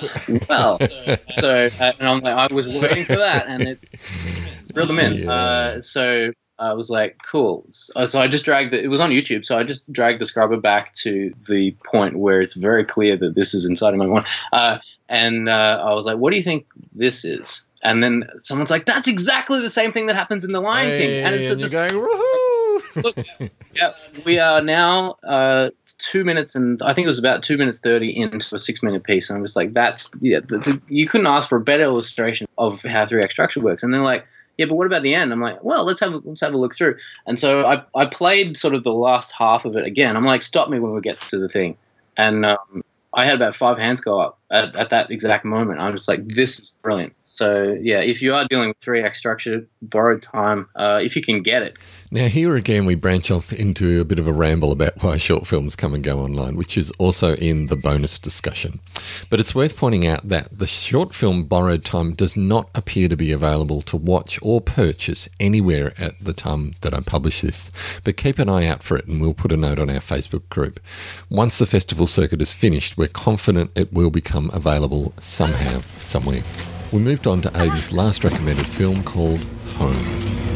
well." 0.48 0.78
so 1.30 1.54
uh, 1.54 1.92
and 1.98 2.08
I'm 2.08 2.20
like, 2.20 2.50
I 2.50 2.52
was 2.52 2.68
waiting 2.68 3.04
for 3.04 3.16
that, 3.16 3.46
and 3.46 3.62
it 3.62 3.80
reeled 4.74 4.88
them 4.88 4.98
in. 4.98 5.18
Yeah. 5.18 5.32
Uh, 5.32 5.80
so 5.80 6.32
I 6.58 6.74
was 6.74 6.88
like, 6.88 7.18
cool. 7.24 7.66
So, 7.72 8.20
I 8.20 8.28
just 8.28 8.44
dragged 8.44 8.72
it. 8.72 8.84
It 8.84 8.88
was 8.88 9.00
on 9.00 9.10
YouTube, 9.10 9.44
so 9.44 9.58
I 9.58 9.62
just 9.62 9.90
dragged 9.92 10.20
the 10.20 10.26
scrubber 10.26 10.56
back 10.56 10.92
to 10.94 11.34
the 11.48 11.76
point 11.84 12.16
where 12.16 12.40
it's 12.40 12.54
very 12.54 12.84
clear 12.84 13.16
that 13.16 13.34
this 13.34 13.54
is 13.54 13.68
inciting 13.68 13.98
moment 13.98 14.12
one. 14.12 14.24
Uh, 14.52 14.78
and 15.08 15.48
uh, 15.48 15.82
I 15.84 15.92
was 15.92 16.06
like, 16.06 16.16
what 16.16 16.30
do 16.30 16.36
you 16.36 16.42
think 16.42 16.66
this 16.92 17.24
is? 17.24 17.64
And 17.82 18.02
then 18.02 18.28
someone's 18.42 18.70
like, 18.70 18.86
that's 18.86 19.06
exactly 19.06 19.60
the 19.60 19.70
same 19.70 19.92
thing 19.92 20.06
that 20.06 20.16
happens 20.16 20.44
in 20.44 20.52
The 20.52 20.60
Lion 20.60 20.88
hey, 20.88 20.98
King. 20.98 21.24
And 21.24 21.34
it's 21.34 21.50
and 21.50 21.60
you're 21.60 21.68
going, 21.68 21.90
woohoo! 21.92 23.02
Look, 23.04 23.16
yeah, 23.74 23.92
we 24.24 24.38
are 24.38 24.62
now 24.62 25.16
uh, 25.22 25.70
two 25.98 26.24
minutes 26.24 26.54
and 26.54 26.80
I 26.82 26.94
think 26.94 27.04
it 27.04 27.08
was 27.08 27.18
about 27.18 27.42
two 27.42 27.58
minutes 27.58 27.80
thirty 27.80 28.16
into 28.16 28.54
a 28.54 28.58
six 28.58 28.82
minute 28.82 29.04
piece, 29.04 29.28
and 29.28 29.36
I'm 29.36 29.44
just 29.44 29.56
like, 29.56 29.74
that's 29.74 30.10
yeah, 30.20 30.40
the, 30.40 30.80
you 30.88 31.06
couldn't 31.06 31.26
ask 31.26 31.48
for 31.48 31.56
a 31.56 31.60
better 31.60 31.82
illustration 31.82 32.48
of 32.56 32.82
how 32.82 33.06
three 33.06 33.20
act 33.20 33.32
structure 33.32 33.60
works. 33.60 33.82
And 33.82 33.92
then 33.92 34.00
like 34.00 34.26
yeah, 34.56 34.66
but 34.66 34.74
what 34.76 34.86
about 34.86 35.02
the 35.02 35.14
end? 35.14 35.32
I'm 35.32 35.40
like, 35.40 35.62
well, 35.62 35.84
let's 35.84 36.00
have 36.00 36.14
a, 36.14 36.18
let's 36.24 36.40
have 36.40 36.54
a 36.54 36.58
look 36.58 36.74
through. 36.74 36.96
And 37.26 37.38
so 37.38 37.64
I 37.64 37.82
I 37.94 38.06
played 38.06 38.56
sort 38.56 38.74
of 38.74 38.82
the 38.84 38.92
last 38.92 39.32
half 39.32 39.64
of 39.64 39.76
it 39.76 39.84
again. 39.84 40.16
I'm 40.16 40.24
like, 40.24 40.42
stop 40.42 40.68
me 40.70 40.78
when 40.78 40.92
we 40.94 41.00
get 41.00 41.20
to 41.20 41.38
the 41.38 41.48
thing, 41.48 41.76
and 42.16 42.46
um, 42.46 42.84
I 43.12 43.24
had 43.24 43.34
about 43.36 43.54
five 43.54 43.78
hands 43.78 44.00
go 44.00 44.20
up 44.20 44.38
at, 44.50 44.76
at 44.76 44.90
that 44.90 45.10
exact 45.10 45.44
moment. 45.44 45.80
I'm 45.80 45.92
just 45.92 46.08
like, 46.08 46.26
this 46.26 46.58
is 46.58 46.76
brilliant. 46.82 47.14
So 47.22 47.76
yeah, 47.80 48.00
if 48.00 48.22
you 48.22 48.34
are 48.34 48.46
dealing 48.48 48.68
with 48.68 48.78
three 48.78 49.02
act 49.02 49.16
structure, 49.16 49.66
borrowed 49.82 50.22
time, 50.22 50.68
uh, 50.76 51.00
if 51.02 51.16
you 51.16 51.22
can 51.22 51.42
get 51.42 51.62
it. 51.62 51.76
Now 52.10 52.28
here 52.28 52.54
again, 52.54 52.86
we 52.86 52.94
branch 52.94 53.30
off 53.30 53.52
into 53.52 54.00
a 54.00 54.04
bit 54.04 54.20
of 54.20 54.28
a 54.28 54.32
ramble 54.32 54.70
about 54.70 54.92
why 55.02 55.16
short 55.16 55.46
films 55.46 55.74
come 55.74 55.94
and 55.94 56.04
go 56.04 56.20
online, 56.20 56.56
which 56.56 56.78
is 56.78 56.90
also 56.92 57.34
in 57.36 57.66
the 57.66 57.76
bonus 57.76 58.18
discussion. 58.18 58.78
But 59.28 59.40
it's 59.40 59.54
worth 59.54 59.76
pointing 59.76 60.06
out 60.06 60.28
that 60.28 60.56
the 60.56 60.66
short 60.66 61.14
film 61.14 61.44
Borrowed 61.44 61.84
Time 61.84 62.14
does 62.14 62.36
not 62.36 62.70
appear 62.74 63.08
to 63.08 63.16
be 63.16 63.32
available 63.32 63.82
to 63.82 63.96
watch 63.96 64.38
or 64.42 64.60
purchase 64.60 65.28
anywhere 65.40 65.92
at 65.98 66.14
the 66.22 66.32
time 66.32 66.74
that 66.80 66.94
I 66.94 67.00
publish 67.00 67.40
this. 67.40 67.70
But 68.04 68.16
keep 68.16 68.38
an 68.38 68.48
eye 68.48 68.66
out 68.66 68.82
for 68.82 68.96
it, 68.96 69.06
and 69.06 69.20
we'll 69.20 69.34
put 69.34 69.52
a 69.52 69.56
note 69.56 69.78
on 69.78 69.90
our 69.90 69.96
Facebook 69.96 70.48
group. 70.48 70.80
Once 71.28 71.58
the 71.58 71.66
festival 71.66 72.06
circuit 72.06 72.40
is 72.40 72.52
finished, 72.52 72.96
we're 72.96 73.08
confident 73.08 73.70
it 73.74 73.92
will 73.92 74.10
become 74.10 74.35
available 74.52 75.12
somehow, 75.20 75.80
somewhere. 76.02 76.42
We 76.92 77.00
moved 77.00 77.26
on 77.26 77.42
to 77.42 77.48
Aidan's 77.60 77.92
last 77.92 78.22
recommended 78.22 78.66
film 78.66 79.02
called 79.02 79.40
Home. 79.76 80.55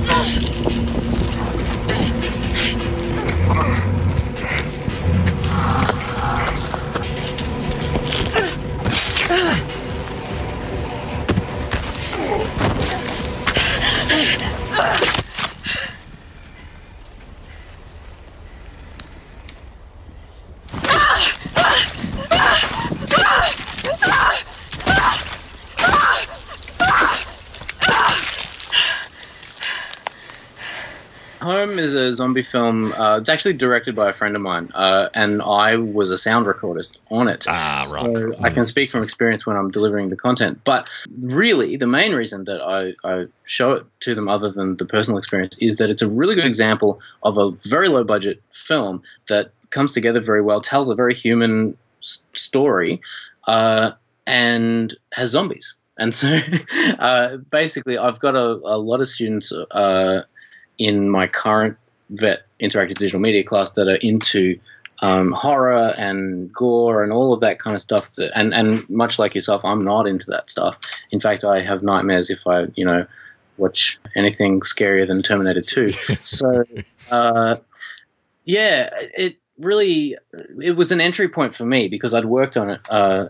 Zombie 32.20 32.42
film. 32.42 32.92
Uh, 32.92 33.16
it's 33.18 33.30
actually 33.30 33.54
directed 33.54 33.96
by 33.96 34.11
a 34.11 34.12
friend 34.12 34.37
of 34.37 34.42
mine, 34.42 34.70
uh, 34.74 35.09
and 35.14 35.40
I 35.40 35.76
was 35.76 36.11
a 36.11 36.16
sound 36.16 36.44
recordist 36.46 36.92
on 37.11 37.28
it. 37.28 37.46
Ah, 37.48 37.78
right. 37.78 37.87
So 37.87 38.35
I 38.44 38.50
can 38.50 38.66
speak 38.66 38.90
from 38.90 39.02
experience 39.02 39.46
when 39.46 39.56
I'm 39.56 39.70
delivering 39.70 40.11
the 40.11 40.16
content. 40.16 40.61
But 40.64 40.88
really, 41.20 41.76
the 41.76 41.87
main 41.87 42.12
reason 42.14 42.44
that 42.44 42.61
I, 42.61 42.80
I 43.11 43.26
show 43.44 43.72
it 43.72 43.87
to 44.00 44.14
them, 44.14 44.28
other 44.28 44.50
than 44.50 44.76
the 44.76 44.85
personal 44.85 45.16
experience, 45.18 45.56
is 45.59 45.76
that 45.78 45.88
it's 45.88 46.02
a 46.02 46.11
really 46.20 46.35
good 46.35 46.46
example 46.46 47.00
of 47.22 47.38
a 47.38 47.50
very 47.68 47.88
low 47.88 48.04
budget 48.04 48.42
film 48.50 49.02
that 49.28 49.52
comes 49.70 49.94
together 49.94 50.20
very 50.20 50.42
well, 50.42 50.61
tells 50.61 50.90
a 50.90 50.94
very 50.94 51.14
human 51.14 51.76
s- 52.02 52.22
story, 52.35 53.00
uh, 53.46 53.92
and 54.26 54.94
has 55.12 55.30
zombies. 55.30 55.74
And 55.98 56.14
so, 56.14 56.38
uh, 56.98 57.38
basically, 57.50 57.96
I've 57.96 58.20
got 58.20 58.35
a, 58.35 58.46
a 58.76 58.78
lot 58.90 59.00
of 59.00 59.09
students 59.09 59.52
uh, 59.52 60.22
in 60.78 61.09
my 61.09 61.26
current 61.26 61.76
vet 62.11 62.42
interactive 62.61 62.94
digital 62.94 63.20
media 63.20 63.44
class 63.44 63.73
that 63.73 63.88
are 63.88 63.96
into 63.96 64.59
um, 65.03 65.33
horror 65.33 65.94
and 65.96 66.53
gore 66.53 67.03
and 67.03 67.12
all 67.12 67.33
of 67.33 67.40
that 67.40 67.59
kind 67.59 67.75
of 67.75 67.81
stuff. 67.81 68.14
That, 68.16 68.33
and 68.35 68.53
and 68.53 68.88
much 68.90 69.18
like 69.18 69.35
yourself, 69.35 69.64
I'm 69.64 69.85
not 69.85 70.07
into 70.07 70.27
that 70.31 70.51
stuff. 70.51 70.79
In 71.11 71.20
fact, 71.20 71.44
I 71.44 71.61
have 71.61 71.83
nightmares 71.83 72.31
if 72.31 72.46
I 72.46 72.66
you 72.75 72.85
know 72.85 73.07
watch 73.57 73.99
anything 74.16 74.61
scarier 74.61 75.07
than 75.07 75.23
Terminator 75.23 75.61
2. 75.61 75.90
so 76.20 76.64
uh, 77.11 77.57
yeah, 78.44 78.90
it 79.16 79.37
really 79.59 80.16
it 80.61 80.77
was 80.77 80.92
an 80.92 81.01
entry 81.01 81.29
point 81.29 81.55
for 81.55 81.64
me 81.64 81.88
because 81.88 82.14
I'd 82.14 82.25
worked 82.25 82.57
on 82.57 82.70
it. 82.70 82.81
Uh, 82.90 83.29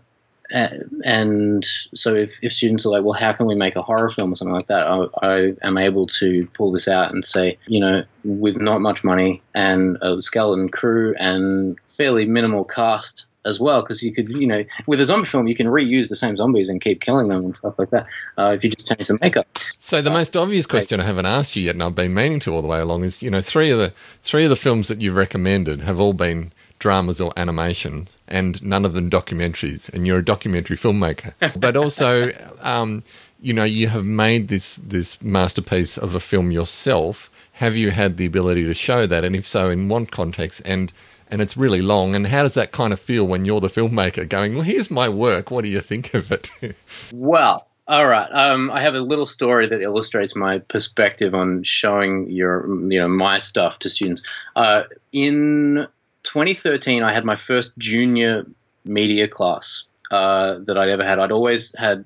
and 0.50 1.64
so 1.64 2.14
if, 2.14 2.38
if 2.42 2.52
students 2.52 2.84
are 2.86 2.90
like, 2.90 3.04
well, 3.04 3.12
how 3.12 3.32
can 3.32 3.46
we 3.46 3.54
make 3.54 3.76
a 3.76 3.82
horror 3.82 4.08
film 4.08 4.32
or 4.32 4.34
something 4.34 4.54
like 4.54 4.66
that? 4.66 4.86
I, 4.86 5.06
I 5.22 5.52
am 5.62 5.78
able 5.78 6.06
to 6.06 6.46
pull 6.54 6.72
this 6.72 6.88
out 6.88 7.12
and 7.12 7.24
say, 7.24 7.58
you 7.66 7.80
know, 7.80 8.04
with 8.24 8.56
not 8.60 8.80
much 8.80 9.04
money 9.04 9.42
and 9.54 9.96
a 10.02 10.20
skeleton 10.20 10.68
crew 10.68 11.14
and 11.18 11.78
fairly 11.84 12.24
minimal 12.24 12.64
cast 12.64 13.26
as 13.46 13.58
well, 13.58 13.80
because 13.80 14.02
you 14.02 14.12
could, 14.12 14.28
you 14.28 14.46
know, 14.46 14.64
with 14.86 15.00
a 15.00 15.04
zombie 15.04 15.26
film, 15.26 15.46
you 15.46 15.54
can 15.54 15.66
reuse 15.66 16.08
the 16.08 16.16
same 16.16 16.36
zombies 16.36 16.68
and 16.68 16.80
keep 16.80 17.00
killing 17.00 17.28
them 17.28 17.44
and 17.44 17.56
stuff 17.56 17.78
like 17.78 17.90
that. 17.90 18.06
Uh, 18.36 18.52
if 18.54 18.62
you 18.62 18.70
just 18.70 18.86
change 18.86 19.08
the 19.08 19.18
makeup. 19.20 19.46
So 19.78 20.02
the 20.02 20.10
most 20.10 20.36
obvious 20.36 20.66
question 20.66 21.00
I 21.00 21.04
haven't 21.04 21.26
asked 21.26 21.56
you 21.56 21.62
yet, 21.62 21.74
and 21.74 21.82
I've 21.82 21.94
been 21.94 22.12
meaning 22.12 22.40
to 22.40 22.54
all 22.54 22.60
the 22.60 22.68
way 22.68 22.80
along, 22.80 23.04
is 23.04 23.22
you 23.22 23.30
know 23.30 23.40
three 23.40 23.70
of 23.70 23.78
the 23.78 23.94
three 24.22 24.44
of 24.44 24.50
the 24.50 24.56
films 24.56 24.88
that 24.88 25.00
you've 25.00 25.16
recommended 25.16 25.80
have 25.82 26.00
all 26.00 26.12
been 26.12 26.52
dramas 26.80 27.20
or 27.20 27.32
animation, 27.36 28.08
and 28.26 28.60
none 28.62 28.84
of 28.84 28.94
them 28.94 29.08
documentaries. 29.08 29.88
And 29.90 30.06
you're 30.06 30.18
a 30.18 30.24
documentary 30.24 30.76
filmmaker, 30.76 31.32
but 31.60 31.76
also, 31.76 32.30
um, 32.60 33.04
you 33.40 33.52
know, 33.52 33.64
you 33.64 33.86
have 33.88 34.04
made 34.04 34.48
this 34.48 34.76
this 34.76 35.22
masterpiece 35.22 35.96
of 35.96 36.16
a 36.16 36.20
film 36.20 36.50
yourself. 36.50 37.30
Have 37.54 37.76
you 37.76 37.92
had 37.92 38.16
the 38.16 38.26
ability 38.26 38.64
to 38.64 38.74
show 38.74 39.06
that, 39.06 39.24
and 39.24 39.36
if 39.36 39.46
so, 39.46 39.70
in 39.70 39.88
what 39.88 40.10
context? 40.10 40.62
And 40.64 40.92
and 41.30 41.40
it's 41.40 41.56
really 41.56 41.80
long. 41.80 42.14
And 42.14 42.26
how 42.26 42.42
does 42.42 42.54
that 42.54 42.72
kind 42.72 42.92
of 42.92 43.00
feel 43.00 43.24
when 43.26 43.44
you're 43.44 43.60
the 43.60 43.68
filmmaker 43.68 44.28
going, 44.28 44.54
well, 44.54 44.64
here's 44.64 44.90
my 44.90 45.08
work. 45.08 45.50
What 45.50 45.62
do 45.62 45.70
you 45.70 45.80
think 45.80 46.12
of 46.12 46.32
it? 46.32 46.50
Well, 47.12 47.66
all 47.86 48.06
right. 48.06 48.28
Um, 48.30 48.70
I 48.70 48.82
have 48.82 48.94
a 48.94 49.00
little 49.00 49.26
story 49.26 49.66
that 49.66 49.84
illustrates 49.84 50.36
my 50.36 50.58
perspective 50.58 51.34
on 51.34 51.64
showing 51.64 52.30
your, 52.30 52.66
you 52.88 53.00
know, 53.00 53.08
my 53.08 53.40
stuff 53.40 53.80
to 53.80 53.88
students. 53.88 54.22
Uh, 54.54 54.84
in 55.12 55.88
2013, 56.22 57.02
I 57.02 57.12
had 57.12 57.24
my 57.24 57.34
first 57.34 57.76
junior 57.78 58.46
media 58.84 59.28
class 59.28 59.84
uh, 60.10 60.58
that 60.64 60.76
I'd 60.76 60.88
ever 60.88 61.04
had. 61.04 61.18
I'd 61.18 61.32
always 61.32 61.74
had 61.78 62.04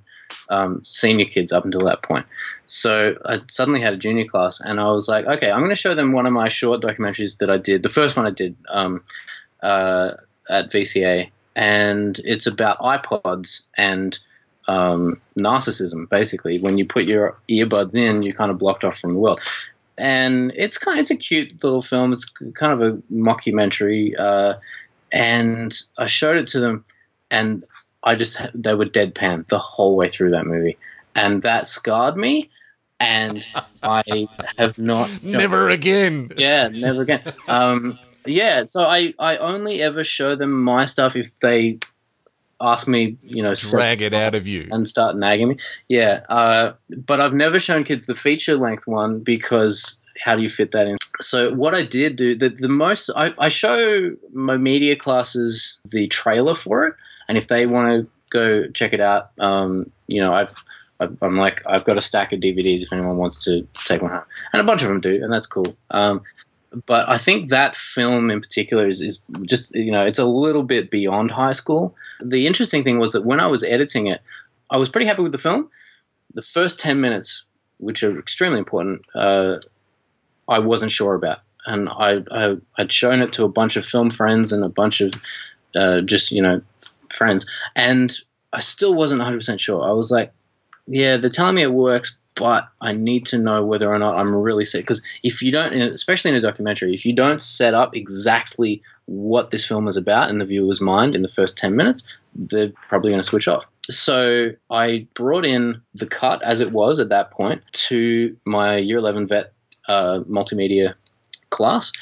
um, 0.48 0.82
senior 0.84 1.24
kids 1.24 1.52
up 1.52 1.64
until 1.64 1.84
that 1.86 2.02
point. 2.02 2.26
So 2.66 3.16
I 3.24 3.40
suddenly 3.50 3.80
had 3.80 3.94
a 3.94 3.96
junior 3.96 4.24
class, 4.24 4.60
and 4.60 4.80
I 4.80 4.90
was 4.90 5.08
like, 5.08 5.26
okay, 5.26 5.50
I'm 5.50 5.60
going 5.60 5.70
to 5.70 5.74
show 5.74 5.94
them 5.94 6.12
one 6.12 6.26
of 6.26 6.32
my 6.32 6.48
short 6.48 6.80
documentaries 6.80 7.38
that 7.38 7.50
I 7.50 7.56
did. 7.56 7.82
The 7.82 7.88
first 7.88 8.16
one 8.16 8.26
I 8.26 8.30
did 8.30 8.56
um, 8.68 9.02
uh, 9.62 10.12
at 10.48 10.70
VCA, 10.70 11.30
and 11.56 12.18
it's 12.24 12.46
about 12.46 12.78
iPods 12.80 13.64
and 13.76 14.18
um, 14.68 15.20
narcissism. 15.38 16.08
Basically, 16.08 16.58
when 16.58 16.78
you 16.78 16.86
put 16.86 17.04
your 17.04 17.38
earbuds 17.48 17.96
in, 17.96 18.22
you're 18.22 18.34
kind 18.34 18.50
of 18.50 18.58
blocked 18.58 18.84
off 18.84 18.98
from 18.98 19.14
the 19.14 19.20
world. 19.20 19.40
And 19.96 20.52
it's 20.56 20.78
kind, 20.78 20.98
it's 20.98 21.10
a 21.10 21.16
cute 21.16 21.62
little 21.62 21.82
film. 21.82 22.12
It's 22.12 22.24
kind 22.54 22.72
of 22.72 22.80
a 22.80 22.92
mockumentary, 23.12 24.18
uh, 24.18 24.54
and 25.12 25.72
I 25.96 26.06
showed 26.06 26.36
it 26.36 26.48
to 26.48 26.60
them, 26.60 26.84
and 27.30 27.64
I 28.02 28.16
just 28.16 28.40
they 28.54 28.74
were 28.74 28.86
deadpan 28.86 29.46
the 29.46 29.58
whole 29.58 29.96
way 29.96 30.08
through 30.08 30.32
that 30.32 30.46
movie, 30.46 30.78
and 31.14 31.42
that 31.42 31.68
scarred 31.68 32.16
me. 32.16 32.50
And 32.98 33.46
I 33.82 34.28
have 34.58 34.78
not 34.78 35.22
Never 35.22 35.68
again. 35.68 36.32
yeah, 36.36 36.68
never 36.68 37.02
again. 37.02 37.22
Um, 37.46 37.98
yeah, 38.26 38.64
so 38.66 38.84
I, 38.84 39.14
I 39.18 39.36
only 39.36 39.82
ever 39.82 40.02
show 40.04 40.34
them 40.34 40.62
my 40.62 40.86
stuff 40.86 41.14
if 41.16 41.38
they 41.40 41.78
ask 42.60 42.88
me, 42.88 43.16
you 43.22 43.42
know, 43.42 43.54
Drag 43.54 44.02
it 44.02 44.14
out 44.14 44.34
of 44.34 44.46
you. 44.46 44.68
and 44.70 44.88
start 44.88 45.16
nagging 45.16 45.48
me. 45.48 45.56
Yeah, 45.88 46.20
uh, 46.28 46.72
but 46.88 47.20
I've 47.20 47.34
never 47.34 47.58
shown 47.58 47.84
kids 47.84 48.06
the 48.06 48.14
feature 48.14 48.56
length 48.56 48.86
one 48.86 49.20
because 49.20 49.98
how 50.22 50.36
do 50.36 50.42
you 50.42 50.48
fit 50.48 50.72
that 50.72 50.86
in? 50.86 50.96
So 51.20 51.52
what 51.52 51.74
I 51.74 51.84
did 51.84 52.16
do 52.16 52.36
the 52.36 52.48
the 52.48 52.68
most 52.68 53.10
I, 53.14 53.32
I 53.38 53.48
show 53.48 54.16
my 54.32 54.56
media 54.56 54.96
classes 54.96 55.78
the 55.84 56.08
trailer 56.08 56.54
for 56.54 56.86
it, 56.86 56.94
and 57.28 57.38
if 57.38 57.48
they 57.48 57.66
want 57.66 57.88
to 57.88 58.10
go 58.30 58.66
check 58.68 58.92
it 58.92 59.00
out, 59.00 59.30
um, 59.38 59.90
you 60.08 60.20
know, 60.20 60.34
I've 60.34 60.54
I'm 61.00 61.36
like 61.36 61.62
I've 61.66 61.84
got 61.84 61.98
a 61.98 62.00
stack 62.00 62.32
of 62.32 62.40
DVDs 62.40 62.82
if 62.82 62.92
anyone 62.92 63.16
wants 63.16 63.44
to 63.44 63.66
take 63.74 64.02
one 64.02 64.10
home, 64.10 64.24
and 64.52 64.60
a 64.60 64.64
bunch 64.64 64.82
of 64.82 64.88
them 64.88 65.00
do, 65.00 65.12
and 65.22 65.32
that's 65.32 65.46
cool. 65.46 65.76
Um, 65.90 66.22
but 66.86 67.08
I 67.08 67.18
think 67.18 67.48
that 67.48 67.76
film 67.76 68.30
in 68.30 68.40
particular 68.40 68.86
is, 68.86 69.00
is 69.00 69.20
just 69.42 69.74
you 69.74 69.92
know 69.92 70.02
it's 70.02 70.18
a 70.18 70.26
little 70.26 70.62
bit 70.62 70.90
beyond 70.90 71.30
high 71.30 71.52
school. 71.52 71.94
The 72.20 72.46
interesting 72.46 72.84
thing 72.84 72.98
was 72.98 73.12
that 73.12 73.24
when 73.24 73.40
I 73.40 73.46
was 73.46 73.64
editing 73.64 74.06
it, 74.08 74.20
I 74.70 74.76
was 74.76 74.88
pretty 74.88 75.06
happy 75.06 75.22
with 75.22 75.32
the 75.32 75.38
film. 75.38 75.70
The 76.34 76.42
first 76.42 76.80
ten 76.80 77.00
minutes, 77.00 77.44
which 77.78 78.02
are 78.02 78.18
extremely 78.18 78.58
important, 78.58 79.02
uh, 79.14 79.58
I 80.48 80.58
wasn't 80.60 80.92
sure 80.92 81.14
about, 81.14 81.40
and 81.66 81.88
I, 81.88 82.22
I 82.30 82.56
had 82.76 82.92
shown 82.92 83.22
it 83.22 83.34
to 83.34 83.44
a 83.44 83.48
bunch 83.48 83.76
of 83.76 83.86
film 83.86 84.10
friends 84.10 84.52
and 84.52 84.64
a 84.64 84.68
bunch 84.68 85.00
of 85.00 85.12
uh, 85.74 86.00
just 86.00 86.32
you 86.32 86.42
know 86.42 86.62
friends, 87.12 87.46
and 87.76 88.12
I 88.52 88.60
still 88.60 88.94
wasn't 88.94 89.20
100 89.20 89.38
percent 89.38 89.60
sure. 89.60 89.88
I 89.88 89.92
was 89.92 90.10
like, 90.10 90.32
yeah, 90.86 91.16
they're 91.16 91.30
telling 91.30 91.54
me 91.54 91.62
it 91.62 91.72
works, 91.72 92.16
but 92.34 92.68
I 92.80 92.92
need 92.92 93.26
to 93.26 93.38
know 93.38 93.64
whether 93.64 93.92
or 93.92 93.98
not 93.98 94.16
I'm 94.16 94.34
really 94.34 94.64
set. 94.64 94.78
Because 94.78 95.02
if 95.22 95.42
you 95.42 95.52
don't, 95.52 95.72
especially 95.74 96.30
in 96.30 96.36
a 96.36 96.40
documentary, 96.40 96.94
if 96.94 97.04
you 97.04 97.14
don't 97.14 97.40
set 97.40 97.74
up 97.74 97.96
exactly 97.96 98.82
what 99.06 99.50
this 99.50 99.64
film 99.66 99.86
is 99.88 99.96
about 99.96 100.30
in 100.30 100.38
the 100.38 100.44
viewer's 100.44 100.80
mind 100.80 101.14
in 101.14 101.22
the 101.22 101.28
first 101.28 101.56
10 101.56 101.76
minutes, 101.76 102.02
they're 102.34 102.72
probably 102.88 103.10
going 103.10 103.20
to 103.20 103.26
switch 103.26 103.48
off. 103.48 103.66
So 103.90 104.50
I 104.70 105.06
brought 105.14 105.44
in 105.44 105.82
the 105.94 106.06
cut 106.06 106.42
as 106.42 106.60
it 106.60 106.72
was 106.72 107.00
at 107.00 107.10
that 107.10 107.30
point 107.30 107.62
to 107.72 108.36
my 108.44 108.78
year 108.78 108.98
11 108.98 109.28
vet 109.28 109.52
uh, 109.88 110.20
multimedia 110.28 110.94
class 111.50 111.92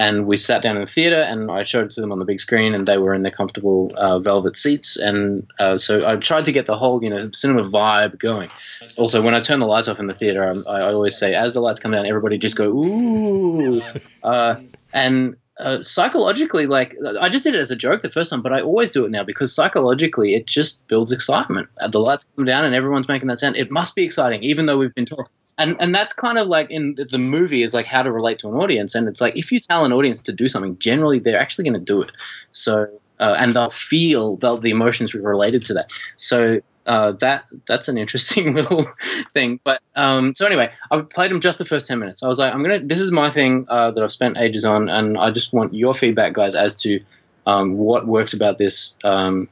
and 0.00 0.26
we 0.26 0.38
sat 0.38 0.62
down 0.62 0.76
in 0.76 0.80
the 0.80 0.90
theater 0.90 1.20
and 1.20 1.50
I 1.50 1.62
showed 1.62 1.84
it 1.84 1.92
to 1.92 2.00
them 2.00 2.10
on 2.10 2.18
the 2.18 2.24
big 2.24 2.40
screen 2.40 2.74
and 2.74 2.88
they 2.88 2.96
were 2.96 3.12
in 3.12 3.22
their 3.22 3.30
comfortable 3.30 3.92
uh, 3.96 4.18
velvet 4.18 4.56
seats 4.56 4.96
and 4.96 5.46
uh, 5.58 5.76
so 5.76 6.08
I 6.08 6.16
tried 6.16 6.46
to 6.46 6.52
get 6.52 6.64
the 6.64 6.76
whole 6.76 7.04
you 7.04 7.10
know 7.10 7.30
cinema 7.32 7.60
vibe 7.60 8.18
going. 8.18 8.48
Also, 8.96 9.20
when 9.20 9.34
I 9.34 9.40
turn 9.40 9.60
the 9.60 9.66
lights 9.66 9.88
off 9.88 10.00
in 10.00 10.06
the 10.06 10.14
theater, 10.14 10.42
I, 10.42 10.72
I 10.72 10.92
always 10.92 11.18
say 11.18 11.34
as 11.34 11.52
the 11.52 11.60
lights 11.60 11.80
come 11.80 11.92
down, 11.92 12.06
everybody 12.06 12.38
just 12.38 12.56
go 12.56 12.64
ooh, 12.64 13.82
uh, 14.24 14.56
and. 14.92 15.36
Uh, 15.58 15.82
psychologically, 15.82 16.66
like 16.66 16.96
I 17.20 17.28
just 17.28 17.44
did 17.44 17.54
it 17.54 17.58
as 17.58 17.70
a 17.70 17.76
joke 17.76 18.00
the 18.00 18.08
first 18.08 18.30
time, 18.30 18.40
but 18.40 18.50
I 18.50 18.62
always 18.62 18.92
do 18.92 19.04
it 19.04 19.10
now 19.10 19.24
because 19.24 19.54
psychologically 19.54 20.34
it 20.34 20.46
just 20.46 20.78
builds 20.86 21.12
excitement. 21.12 21.68
The 21.90 22.00
lights 22.00 22.24
come 22.34 22.46
down 22.46 22.64
and 22.64 22.74
everyone's 22.74 23.08
making 23.08 23.28
that 23.28 23.40
sound. 23.40 23.58
It 23.58 23.70
must 23.70 23.94
be 23.94 24.02
exciting, 24.02 24.42
even 24.42 24.64
though 24.64 24.78
we've 24.78 24.94
been 24.94 25.04
talking 25.04 25.26
and 25.60 25.76
and 25.78 25.94
that's 25.94 26.12
kind 26.12 26.38
of 26.38 26.48
like 26.48 26.70
in 26.70 26.96
the 26.96 27.18
movie 27.18 27.62
is 27.62 27.74
like 27.74 27.86
how 27.86 28.02
to 28.02 28.10
relate 28.10 28.38
to 28.40 28.48
an 28.48 28.54
audience. 28.54 28.94
And 28.94 29.06
it's 29.06 29.20
like 29.20 29.36
if 29.36 29.52
you 29.52 29.60
tell 29.60 29.84
an 29.84 29.92
audience 29.92 30.22
to 30.22 30.32
do 30.32 30.48
something 30.48 30.78
generally 30.78 31.18
they're 31.18 31.38
actually 31.38 31.64
going 31.64 31.74
to 31.74 31.80
do 31.80 32.02
it. 32.02 32.10
So 32.50 32.86
uh, 33.20 33.36
and 33.38 33.54
they'll 33.54 33.68
feel 33.68 34.36
they'll, 34.36 34.56
the 34.56 34.70
emotions 34.70 35.14
related 35.14 35.66
to 35.66 35.74
that. 35.74 35.92
So 36.16 36.60
uh, 36.86 37.12
that 37.12 37.44
that's 37.66 37.88
an 37.88 37.98
interesting 37.98 38.54
little 38.58 38.86
thing. 39.34 39.60
But 39.62 39.82
um, 39.94 40.32
so 40.34 40.46
anyway 40.46 40.72
i 40.90 41.00
played 41.02 41.30
them 41.30 41.40
just 41.40 41.58
the 41.58 41.66
first 41.66 41.86
10 41.86 41.98
minutes. 41.98 42.22
I 42.22 42.28
was 42.28 42.38
like 42.38 42.54
i'm 42.54 42.62
gonna 42.62 42.80
this 42.80 43.00
is 43.00 43.12
my 43.12 43.28
thing 43.28 43.66
uh, 43.68 43.90
that 43.90 44.02
i've 44.02 44.12
spent 44.12 44.38
ages 44.38 44.64
on 44.64 44.88
and 44.88 45.18
i 45.18 45.30
just 45.30 45.52
want 45.52 45.74
your 45.74 45.92
feedback 45.92 46.32
guys 46.32 46.54
as 46.54 46.76
to 46.82 47.00
um, 47.46 47.76
what 47.76 48.06
works 48.06 48.32
about 48.32 48.58
this. 48.58 48.96
Um, 49.04 49.48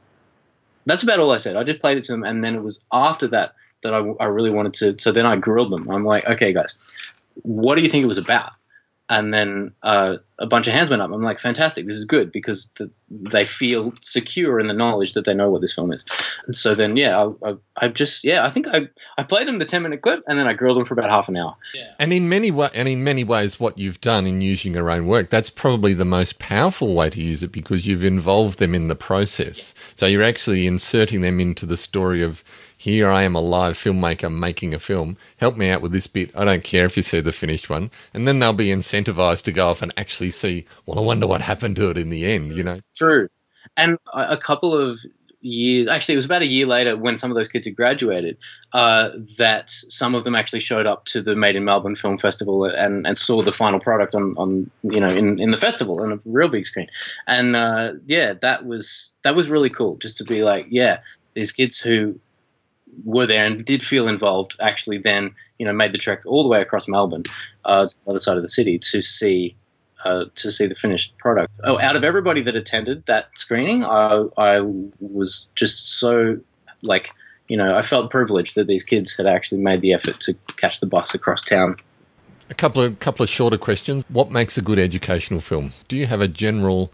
that's 0.85 1.03
about 1.03 1.19
all 1.19 1.31
i 1.31 1.37
said. 1.37 1.55
I 1.55 1.63
just 1.63 1.79
played 1.79 1.97
it 1.97 2.05
to 2.05 2.13
them 2.13 2.23
and 2.23 2.43
then 2.43 2.55
it 2.55 2.63
was 2.63 2.83
after 2.91 3.27
that 3.27 3.53
that 3.81 3.93
I, 3.93 3.99
I 4.19 4.25
really 4.25 4.49
wanted 4.49 4.73
to. 4.75 4.95
So 4.99 5.11
then 5.11 5.25
I 5.25 5.35
grilled 5.35 5.71
them. 5.71 5.89
I'm 5.89 6.05
like, 6.05 6.27
okay, 6.27 6.53
guys, 6.53 6.77
what 7.41 7.75
do 7.75 7.81
you 7.81 7.89
think 7.89 8.03
it 8.03 8.07
was 8.07 8.17
about? 8.17 8.51
And 9.11 9.33
then 9.33 9.73
uh, 9.81 10.17
a 10.37 10.45
bunch 10.45 10.67
of 10.67 10.73
hands 10.73 10.91
went 10.91 11.01
up. 11.01 11.11
I'm 11.11 11.23
like, 11.23 11.39
fantastic, 11.39 11.87
this 11.87 11.95
is 11.95 12.05
good 12.05 12.31
because 12.31 12.67
the, 12.77 12.91
they 13.09 13.43
feel 13.43 13.91
secure 14.01 14.59
in 14.59 14.67
the 14.67 14.73
knowledge 14.75 15.13
that 15.13 15.25
they 15.25 15.33
know 15.33 15.49
what 15.49 15.61
this 15.61 15.73
film 15.73 15.91
is. 15.91 16.05
And 16.45 16.55
so 16.55 16.75
then, 16.75 16.95
yeah, 16.95 17.19
I, 17.19 17.49
I, 17.49 17.55
I, 17.75 17.87
just, 17.87 18.23
yeah, 18.23 18.45
I 18.45 18.51
think 18.51 18.67
I, 18.67 18.87
I 19.17 19.23
played 19.23 19.47
them 19.47 19.57
the 19.57 19.65
10 19.65 19.81
minute 19.81 20.03
clip 20.03 20.23
and 20.27 20.37
then 20.37 20.45
I 20.45 20.53
grilled 20.53 20.77
them 20.77 20.85
for 20.85 20.93
about 20.93 21.09
half 21.09 21.27
an 21.27 21.37
hour. 21.37 21.55
Yeah. 21.73 21.91
And 21.97 22.13
in 22.13 22.29
many 22.29 22.51
wa- 22.51 22.69
and 22.71 22.87
in 22.87 23.03
many 23.03 23.23
ways, 23.23 23.59
what 23.59 23.79
you've 23.79 23.99
done 23.99 24.27
in 24.27 24.41
using 24.41 24.75
your 24.75 24.91
own 24.91 25.07
work, 25.07 25.31
that's 25.31 25.49
probably 25.49 25.95
the 25.95 26.05
most 26.05 26.37
powerful 26.37 26.93
way 26.93 27.09
to 27.09 27.19
use 27.19 27.41
it 27.41 27.51
because 27.51 27.87
you've 27.87 28.03
involved 28.03 28.59
them 28.59 28.75
in 28.75 28.89
the 28.89 28.95
process. 28.95 29.73
So 29.95 30.05
you're 30.05 30.21
actually 30.21 30.67
inserting 30.67 31.21
them 31.21 31.39
into 31.39 31.65
the 31.65 31.77
story 31.77 32.21
of 32.21 32.43
here 32.79 33.09
I 33.09 33.23
am 33.23 33.35
a 33.35 33.41
live 33.41 33.75
filmmaker 33.75 34.33
making 34.33 34.73
a 34.73 34.79
film. 34.79 35.17
Help 35.35 35.57
me 35.57 35.69
out 35.69 35.81
with 35.81 35.91
this 35.91 36.07
bit. 36.07 36.31
I 36.33 36.45
don't 36.45 36.63
care 36.63 36.85
if 36.85 36.95
you 36.95 37.03
see 37.03 37.19
the 37.19 37.33
finished 37.33 37.69
one. 37.69 37.91
And 38.13 38.25
then 38.25 38.39
they'll 38.39 38.53
be 38.53 38.67
incentivized 38.67 39.43
to 39.43 39.51
go 39.51 39.67
off 39.67 39.81
and 39.81 39.93
actually 39.97 40.31
see, 40.31 40.65
well, 40.85 40.97
I 40.97 41.01
wonder 41.01 41.27
what 41.27 41.41
happened 41.41 41.75
to 41.75 41.89
it 41.89 41.97
in 41.97 42.07
the 42.07 42.25
end, 42.25 42.55
you 42.55 42.63
know? 42.63 42.79
True. 42.95 43.27
And 43.75 43.97
a 44.13 44.37
couple 44.37 44.73
of 44.73 44.97
years, 45.41 45.89
actually, 45.89 46.13
it 46.13 46.17
was 46.19 46.25
about 46.25 46.41
a 46.41 46.47
year 46.47 46.65
later 46.65 46.95
when 46.95 47.17
some 47.17 47.29
of 47.29 47.35
those 47.35 47.49
kids 47.49 47.67
had 47.67 47.75
graduated, 47.75 48.37
uh, 48.71 49.09
that 49.37 49.69
some 49.69 50.15
of 50.15 50.23
them 50.23 50.33
actually 50.33 50.61
showed 50.61 50.87
up 50.87 51.03
to 51.07 51.21
the 51.21 51.35
Made 51.35 51.57
in 51.57 51.65
Melbourne 51.65 51.95
Film 51.95 52.17
Festival 52.17 52.63
and, 52.63 53.05
and 53.05 53.17
saw 53.17 53.41
the 53.41 53.51
final 53.51 53.81
product 53.81 54.15
on, 54.15 54.35
on 54.37 54.71
you 54.83 55.01
know, 55.01 55.09
in, 55.09 55.35
in 55.41 55.51
the 55.51 55.57
festival 55.57 56.01
on 56.01 56.13
a 56.13 56.19
real 56.23 56.47
big 56.47 56.65
screen. 56.65 56.87
And 57.27 57.57
uh, 57.57 57.95
yeah, 58.05 58.35
that 58.35 58.65
was 58.65 59.11
that 59.23 59.35
was 59.35 59.49
really 59.49 59.69
cool 59.69 59.97
just 59.97 60.19
to 60.19 60.23
be 60.23 60.43
like, 60.43 60.67
yeah, 60.69 61.01
these 61.33 61.51
kids 61.51 61.81
who 61.81 62.17
were 63.03 63.25
there 63.25 63.45
and 63.45 63.63
did 63.65 63.81
feel 63.81 64.07
involved 64.07 64.55
actually 64.59 64.97
then 64.97 65.33
you 65.57 65.65
know 65.65 65.73
made 65.73 65.93
the 65.93 65.97
trek 65.97 66.21
all 66.25 66.43
the 66.43 66.49
way 66.49 66.61
across 66.61 66.87
Melbourne 66.87 67.23
uh, 67.65 67.87
to 67.87 67.99
the 68.03 68.09
other 68.09 68.19
side 68.19 68.37
of 68.37 68.43
the 68.43 68.49
city 68.49 68.79
to 68.79 69.01
see 69.01 69.55
uh, 70.03 70.25
to 70.35 70.49
see 70.49 70.65
the 70.65 70.75
finished 70.75 71.17
product. 71.17 71.51
Oh, 71.63 71.77
out 71.79 71.95
of 71.95 72.03
everybody 72.03 72.41
that 72.43 72.55
attended 72.55 73.05
that 73.07 73.27
screening, 73.35 73.83
I, 73.83 74.23
I 74.37 74.61
was 74.61 75.47
just 75.55 75.99
so 75.99 76.39
like 76.81 77.11
you 77.47 77.57
know 77.57 77.75
I 77.75 77.81
felt 77.81 78.09
privileged 78.09 78.55
that 78.55 78.67
these 78.67 78.83
kids 78.83 79.13
had 79.13 79.25
actually 79.25 79.61
made 79.61 79.81
the 79.81 79.93
effort 79.93 80.19
to 80.21 80.35
catch 80.57 80.79
the 80.79 80.85
bus 80.85 81.13
across 81.13 81.43
town. 81.43 81.77
A 82.49 82.53
couple 82.53 82.81
of 82.81 82.99
couple 82.99 83.23
of 83.23 83.29
shorter 83.29 83.57
questions. 83.57 84.03
What 84.09 84.31
makes 84.31 84.57
a 84.57 84.61
good 84.61 84.79
educational 84.79 85.41
film? 85.41 85.73
Do 85.87 85.97
you 85.97 86.07
have 86.07 86.21
a 86.21 86.27
general 86.27 86.91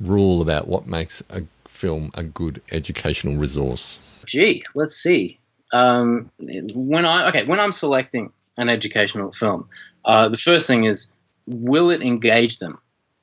rule 0.00 0.42
about 0.42 0.68
what 0.68 0.86
makes 0.86 1.22
a 1.30 1.42
film 1.82 2.12
a 2.14 2.22
good 2.22 2.62
educational 2.70 3.36
resource? 3.36 3.98
Gee, 4.24 4.62
let's 4.76 4.94
see. 4.94 5.40
Um, 5.72 6.30
when 6.38 7.04
I 7.04 7.28
okay, 7.28 7.44
when 7.44 7.58
I'm 7.58 7.72
selecting 7.72 8.32
an 8.56 8.68
educational 8.68 9.32
film, 9.32 9.68
uh, 10.04 10.28
the 10.28 10.38
first 10.38 10.68
thing 10.68 10.84
is 10.84 11.08
will 11.46 11.90
it 11.90 12.02
engage 12.02 12.58
them 12.58 12.78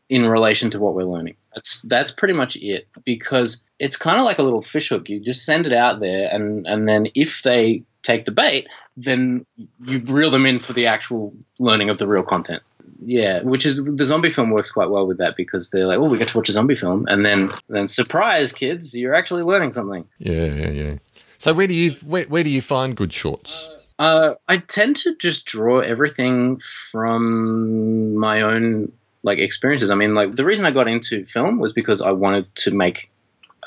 in 0.09 0.25
relation 0.25 0.71
to 0.71 0.79
what 0.79 0.93
we're 0.93 1.03
learning? 1.03 1.35
That's 1.55 1.81
that's 1.83 2.11
pretty 2.11 2.33
much 2.33 2.57
it 2.57 2.87
because 3.05 3.63
it's 3.79 3.95
kind 3.95 4.17
of 4.17 4.25
like 4.25 4.39
a 4.39 4.43
little 4.43 4.61
fishhook. 4.61 5.07
You 5.07 5.21
just 5.21 5.45
send 5.45 5.65
it 5.65 5.73
out 5.73 6.01
there, 6.01 6.27
and 6.29 6.67
and 6.67 6.89
then 6.89 7.07
if 7.15 7.43
they 7.43 7.83
take 8.03 8.25
the 8.25 8.31
bait, 8.31 8.67
then 8.97 9.45
you 9.79 9.99
reel 9.99 10.31
them 10.31 10.45
in 10.45 10.59
for 10.59 10.73
the 10.73 10.87
actual 10.87 11.33
learning 11.59 11.89
of 11.89 11.97
the 11.97 12.07
real 12.07 12.23
content. 12.23 12.63
Yeah, 13.01 13.43
which 13.43 13.65
is 13.65 13.77
the 13.77 14.05
zombie 14.05 14.29
film 14.29 14.51
works 14.51 14.71
quite 14.71 14.89
well 14.89 15.07
with 15.07 15.19
that 15.19 15.37
because 15.37 15.69
they're 15.69 15.87
like, 15.87 15.99
oh, 15.99 16.05
we 16.05 16.17
get 16.17 16.27
to 16.29 16.37
watch 16.37 16.49
a 16.49 16.51
zombie 16.51 16.75
film, 16.75 17.07
and 17.07 17.25
then 17.25 17.51
then 17.69 17.87
surprise, 17.87 18.51
kids, 18.51 18.93
you're 18.95 19.15
actually 19.15 19.43
learning 19.43 19.71
something. 19.71 20.05
Yeah, 20.17 20.45
yeah, 20.45 20.69
yeah. 20.69 20.95
So 21.37 21.53
where 21.53 21.67
do 21.67 21.73
you 21.73 21.91
where, 22.05 22.25
where 22.25 22.43
do 22.43 22.49
you 22.49 22.61
find 22.61 22.95
good 22.95 23.13
shorts? 23.13 23.69
Uh, 23.97 24.35
I 24.47 24.57
tend 24.57 24.97
to 24.97 25.15
just 25.15 25.45
draw 25.45 25.79
everything 25.79 26.59
from 26.59 28.15
my 28.15 28.41
own 28.41 28.91
like 29.23 29.39
experiences. 29.39 29.89
I 29.89 29.95
mean, 29.95 30.13
like 30.13 30.35
the 30.35 30.45
reason 30.45 30.65
I 30.65 30.71
got 30.71 30.87
into 30.87 31.23
film 31.25 31.59
was 31.59 31.73
because 31.73 32.01
I 32.01 32.11
wanted 32.11 32.53
to 32.57 32.71
make 32.71 33.11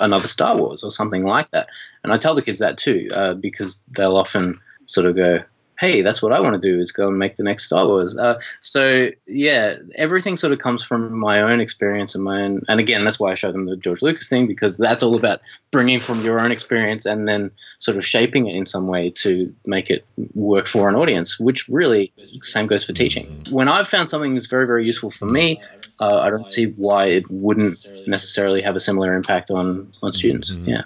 another 0.01 0.29
Star 0.29 0.57
Wars 0.57 0.85
or 0.85 0.91
something 0.91 1.23
like 1.25 1.51
that, 1.53 1.69
and 2.05 2.13
I 2.13 2.17
tell 2.17 2.35
the 2.35 2.43
kids 2.43 2.59
that 2.59 2.77
too 2.77 3.09
uh, 3.15 3.35
because 3.35 3.81
they'll 3.91 4.17
often 4.17 4.61
sort 4.85 5.07
of 5.07 5.17
go, 5.17 5.43
hey, 5.83 6.03
that's 6.03 6.23
what 6.23 6.33
I 6.33 6.39
want 6.39 6.55
to 6.55 6.61
do 6.61 6.79
is 6.79 6.93
go 6.93 7.09
and 7.09 7.19
make 7.19 7.37
the 7.37 7.43
next 7.43 7.65
Star 7.65 7.85
Wars. 7.85 8.17
Uh, 8.17 8.41
so 8.61 9.11
yeah, 9.27 9.75
everything 9.97 10.37
sort 10.37 10.53
of 10.53 10.61
comes 10.61 10.85
from 10.85 11.19
my 11.19 11.41
own 11.41 11.61
experience 11.61 12.15
and 12.15 12.23
my 12.23 12.43
own, 12.43 12.63
and 12.69 12.79
again, 12.79 13.05
that's 13.05 13.19
why 13.19 13.33
I 13.33 13.35
show 13.35 13.51
them 13.51 13.67
the 13.67 13.77
George 13.77 14.01
Lucas 14.01 14.29
thing 14.29 14.47
because 14.47 14.79
that's 14.79 15.03
all 15.03 15.17
about 15.17 15.41
bringing 15.73 15.99
from 15.99 16.25
your 16.25 16.39
own 16.39 16.53
experience 16.53 17.05
and 17.05 17.27
then 17.27 17.51
sort 17.81 17.97
of 17.97 18.07
shaping 18.07 18.47
it 18.47 18.55
in 18.55 18.65
some 18.65 18.87
way 18.87 19.11
to 19.11 19.53
make 19.67 19.91
it 19.91 20.07
work 20.35 20.69
for 20.69 20.89
an 20.89 20.95
audience, 20.95 21.41
which 21.41 21.69
really 21.69 22.13
same 22.43 22.69
goes 22.69 22.85
for 22.85 22.93
teaching. 22.93 23.45
When 23.51 23.67
I've 23.67 23.89
found 23.89 24.09
something 24.09 24.35
that's 24.35 24.47
very, 24.47 24.69
very 24.69 24.87
useful 24.87 25.11
for 25.11 25.27
me, 25.27 25.61
uh, 26.01 26.21
I 26.21 26.31
don't 26.31 26.51
see 26.51 26.67
why 26.67 27.07
it 27.07 27.29
wouldn't 27.29 27.85
necessarily 28.07 28.63
have 28.63 28.77
a 28.77 28.81
similar 28.81 29.15
impact 29.15 29.51
on, 29.51 29.93
on 30.01 30.13
students. 30.13 30.53
Mm-hmm. 30.53 30.69
Yeah. 30.69 30.83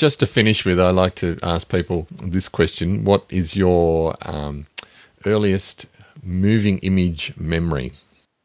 Just 0.00 0.20
to 0.20 0.26
finish 0.26 0.64
with, 0.64 0.80
I 0.80 0.92
like 0.92 1.14
to 1.16 1.38
ask 1.42 1.68
people 1.68 2.06
this 2.22 2.48
question: 2.48 3.04
What 3.04 3.26
is 3.28 3.54
your 3.54 4.16
um, 4.22 4.66
earliest 5.26 5.84
moving 6.22 6.78
image 6.78 7.34
memory? 7.36 7.92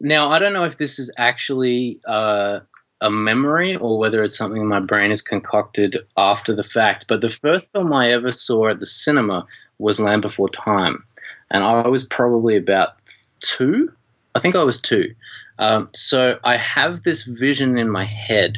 Now, 0.01 0.31
I 0.31 0.39
don't 0.39 0.51
know 0.51 0.65
if 0.65 0.77
this 0.77 0.99
is 0.99 1.09
actually 1.15 2.01
uh, 2.05 2.59
a 2.99 3.09
memory 3.09 3.77
or 3.77 3.97
whether 3.97 4.21
it's 4.21 4.37
something 4.37 4.67
my 4.67 4.81
brain 4.81 5.11
has 5.11 5.21
concocted 5.21 5.99
after 6.17 6.53
the 6.53 6.61
fact. 6.61 7.05
But 7.07 7.21
the 7.21 7.29
first 7.29 7.65
film 7.71 7.93
I 7.93 8.11
ever 8.11 8.33
saw 8.33 8.67
at 8.67 8.81
the 8.81 8.85
cinema 8.85 9.45
was 9.77 9.97
Land 9.97 10.23
Before 10.23 10.49
Time, 10.49 11.05
and 11.49 11.63
I 11.63 11.87
was 11.87 12.05
probably 12.05 12.57
about 12.57 12.95
two. 13.39 13.93
I 14.35 14.39
think 14.39 14.57
I 14.57 14.63
was 14.63 14.81
two. 14.81 15.15
Um, 15.57 15.87
so 15.93 16.37
I 16.43 16.57
have 16.57 17.03
this 17.03 17.23
vision 17.23 17.77
in 17.77 17.89
my 17.89 18.03
head 18.03 18.57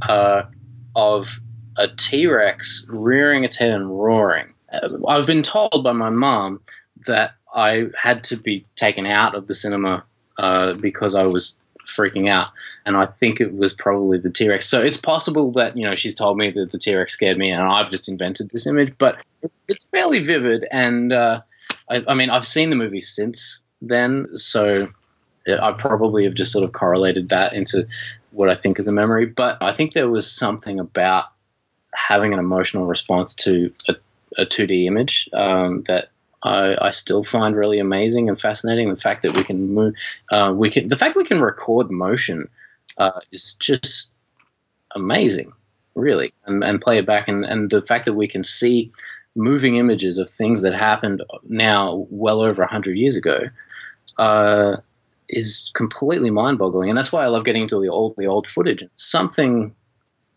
uh, 0.00 0.44
of 0.96 1.38
a 1.76 1.88
T 1.88 2.26
Rex 2.26 2.86
rearing 2.88 3.44
its 3.44 3.56
head 3.56 3.72
and 3.72 3.88
roaring. 3.88 4.52
Uh, 4.72 5.06
I've 5.06 5.26
been 5.26 5.42
told 5.42 5.82
by 5.84 5.92
my 5.92 6.10
mom 6.10 6.60
that 7.06 7.34
I 7.54 7.86
had 7.96 8.24
to 8.24 8.36
be 8.36 8.66
taken 8.76 9.06
out 9.06 9.34
of 9.34 9.46
the 9.46 9.54
cinema 9.54 10.04
uh, 10.38 10.74
because 10.74 11.14
I 11.14 11.24
was 11.24 11.56
freaking 11.84 12.28
out, 12.28 12.48
and 12.86 12.96
I 12.96 13.06
think 13.06 13.40
it 13.40 13.54
was 13.54 13.72
probably 13.72 14.18
the 14.18 14.30
T 14.30 14.48
Rex. 14.48 14.68
So 14.68 14.82
it's 14.82 14.96
possible 14.96 15.52
that 15.52 15.76
you 15.76 15.84
know 15.84 15.94
she's 15.94 16.14
told 16.14 16.36
me 16.36 16.50
that 16.50 16.70
the 16.70 16.78
T 16.78 16.94
Rex 16.94 17.12
scared 17.12 17.38
me, 17.38 17.50
and 17.50 17.62
I've 17.62 17.90
just 17.90 18.08
invented 18.08 18.50
this 18.50 18.66
image, 18.66 18.94
but 18.98 19.22
it's 19.68 19.90
fairly 19.90 20.20
vivid. 20.20 20.66
And 20.70 21.12
uh, 21.12 21.42
I, 21.88 22.02
I 22.08 22.14
mean, 22.14 22.30
I've 22.30 22.46
seen 22.46 22.70
the 22.70 22.76
movie 22.76 23.00
since 23.00 23.62
then, 23.80 24.38
so 24.38 24.88
I 25.46 25.72
probably 25.72 26.24
have 26.24 26.34
just 26.34 26.52
sort 26.52 26.64
of 26.64 26.72
correlated 26.72 27.28
that 27.30 27.52
into 27.52 27.86
what 28.30 28.48
I 28.48 28.54
think 28.54 28.78
is 28.78 28.88
a 28.88 28.92
memory. 28.92 29.26
But 29.26 29.58
I 29.60 29.72
think 29.72 29.92
there 29.92 30.08
was 30.08 30.30
something 30.30 30.80
about 30.80 31.26
having 31.94 32.32
an 32.32 32.38
emotional 32.38 32.86
response 32.86 33.34
to 33.34 33.72
a, 33.88 33.94
a 34.36 34.46
2D 34.46 34.86
image 34.86 35.28
um, 35.32 35.82
that 35.82 36.08
I, 36.42 36.76
I 36.80 36.90
still 36.90 37.22
find 37.22 37.56
really 37.56 37.78
amazing 37.78 38.28
and 38.28 38.40
fascinating. 38.40 38.90
The 38.90 38.96
fact 39.00 39.22
that 39.22 39.36
we 39.36 39.44
can 39.44 39.72
move, 39.74 39.94
uh, 40.30 40.52
we 40.54 40.70
can, 40.70 40.88
the 40.88 40.96
fact 40.96 41.16
we 41.16 41.24
can 41.24 41.40
record 41.40 41.90
motion 41.90 42.48
uh, 42.98 43.20
is 43.32 43.54
just 43.54 44.10
amazing, 44.94 45.52
really, 45.94 46.34
and, 46.44 46.62
and 46.62 46.80
play 46.80 46.98
it 46.98 47.06
back, 47.06 47.28
and, 47.28 47.44
and 47.44 47.70
the 47.70 47.82
fact 47.82 48.04
that 48.04 48.14
we 48.14 48.28
can 48.28 48.44
see 48.44 48.92
moving 49.34 49.76
images 49.76 50.18
of 50.18 50.28
things 50.28 50.62
that 50.62 50.78
happened 50.78 51.22
now 51.42 52.06
well 52.10 52.40
over 52.40 52.62
100 52.62 52.96
years 52.96 53.16
ago 53.16 53.48
uh, 54.18 54.76
is 55.28 55.70
completely 55.74 56.30
mind-boggling. 56.30 56.88
And 56.88 56.96
that's 56.96 57.10
why 57.10 57.24
i 57.24 57.28
love 57.28 57.44
getting 57.44 57.62
into 57.62 57.80
the 57.80 57.88
old 57.88 58.14
the 58.16 58.26
old 58.26 58.46
footage. 58.46 58.84
Something 58.94 59.74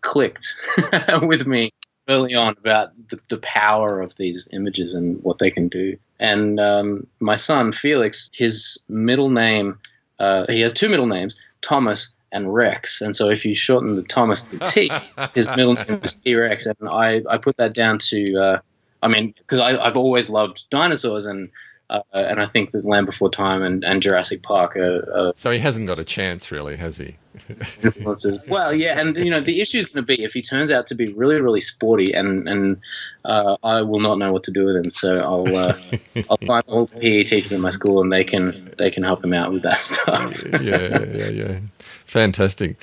clicked 0.08 0.56
with 1.22 1.46
me 1.46 1.72
early 2.10 2.34
on 2.36 2.56
about 2.58 2.91
the, 3.10 3.20
the 3.28 3.38
power 3.38 4.00
of 4.00 4.15
these 4.15 4.48
images 4.52 4.93
and 4.93 5.22
what 5.24 5.38
they 5.39 5.52
can 5.52 5.67
do 5.67 5.98
and 6.20 6.60
um, 6.60 7.06
my 7.20 7.36
son 7.36 7.72
felix 7.72 8.30
his 8.34 8.80
middle 8.88 9.30
name 9.30 9.78
uh, 10.20 10.46
he 10.48 10.62
has 10.62 10.74
two 10.74 10.89
middle 10.89 11.08
names 11.08 11.39
thomas 11.62 12.13
and 12.30 12.54
Rex. 12.54 13.00
And 13.00 13.15
so 13.15 13.30
if 13.30 13.46
you 13.46 13.56
shorten 13.56 13.96
the 13.96 14.04
Thomas 14.04 14.41
to 14.43 14.60
T, 14.60 14.91
his 15.34 15.48
middle 15.56 15.76
name 15.76 16.02
is 16.04 16.22
T 16.22 16.36
Rex. 16.36 16.65
And 16.65 16.89
I, 16.89 17.22
I 17.30 17.38
put 17.38 17.56
that 17.56 17.74
down 17.74 18.00
to 18.00 18.38
uh, 18.38 18.60
I 19.02 19.08
mean, 19.08 19.34
because 19.38 19.60
I've 19.60 19.98
always 19.98 20.30
loved 20.30 20.70
dinosaurs, 20.70 21.26
and 21.26 21.50
uh, 21.89 22.02
and 22.13 22.41
I 22.41 22.45
think 22.45 22.71
that 22.71 22.86
Land 22.86 23.06
Before 23.06 23.30
Time 23.30 23.63
and, 23.63 23.84
and 23.84 24.02
Jurassic 24.02 24.43
Park 24.43 24.76
are, 24.76 25.08
are 25.17 25.34
So 25.38 25.52
he 25.52 25.60
hasn't 25.60 25.88
got 25.88 26.00
a 26.00 26.04
chance, 26.04 26.52
really, 26.52 26.76
has 26.76 26.97
he? 26.97 27.15
influences. 27.84 28.39
well, 28.47 28.73
yeah, 28.73 29.00
and 29.00 29.15
you 29.15 29.30
know 29.30 29.39
the 29.39 29.62
issue 29.62 29.78
is 29.78 29.86
going 29.86 30.04
to 30.04 30.06
be 30.06 30.23
if 30.23 30.34
he 30.34 30.41
turns 30.41 30.71
out 30.71 30.88
to 30.88 30.95
be 30.95 31.13
really, 31.13 31.39
really 31.39 31.62
sporty, 31.62 32.13
and 32.13 32.47
and 32.47 32.78
uh, 33.26 33.58
I 33.63 33.82
will 33.82 34.00
not 34.00 34.17
know 34.17 34.32
what 34.32 34.43
to 34.45 34.52
do 34.52 34.65
with 34.65 34.76
him. 34.76 34.91
So 34.91 35.13
I'll 35.23 35.56
uh, 35.56 35.78
I'll 36.30 36.38
find 36.45 36.63
all 36.67 36.88
the 36.88 37.00
PE 37.00 37.23
teachers 37.23 37.52
in 37.52 37.62
my 37.62 37.69
school, 37.69 38.02
and 38.02 38.12
they 38.12 38.23
can 38.23 38.73
they 38.78 38.89
can 38.89 39.04
help 39.04 39.23
him 39.23 39.34
out 39.34 39.52
with 39.52 39.63
that 39.63 39.78
stuff. 39.78 40.43
yeah, 40.62 41.06
yeah, 41.06 41.30
yeah. 41.30 41.60
Fantastic. 42.08 42.82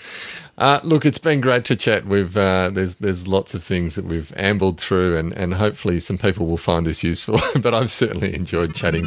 Uh, 0.58 0.80
look, 0.84 1.06
it's 1.06 1.18
been 1.18 1.40
great 1.40 1.64
to 1.64 1.74
chat. 1.74 2.04
We've 2.04 2.36
uh, 2.36 2.68
there's 2.70 2.96
there's 2.96 3.26
lots 3.26 3.54
of 3.54 3.64
things 3.64 3.94
that 3.94 4.04
we've 4.04 4.34
ambled 4.36 4.78
through, 4.78 5.16
and, 5.16 5.32
and 5.32 5.54
hopefully 5.54 5.98
some 5.98 6.18
people 6.18 6.46
will 6.46 6.58
find 6.58 6.84
this 6.84 7.02
useful. 7.02 7.40
but 7.60 7.72
I've 7.72 7.90
certainly 7.90 8.34
enjoyed 8.34 8.74
chatting. 8.74 9.06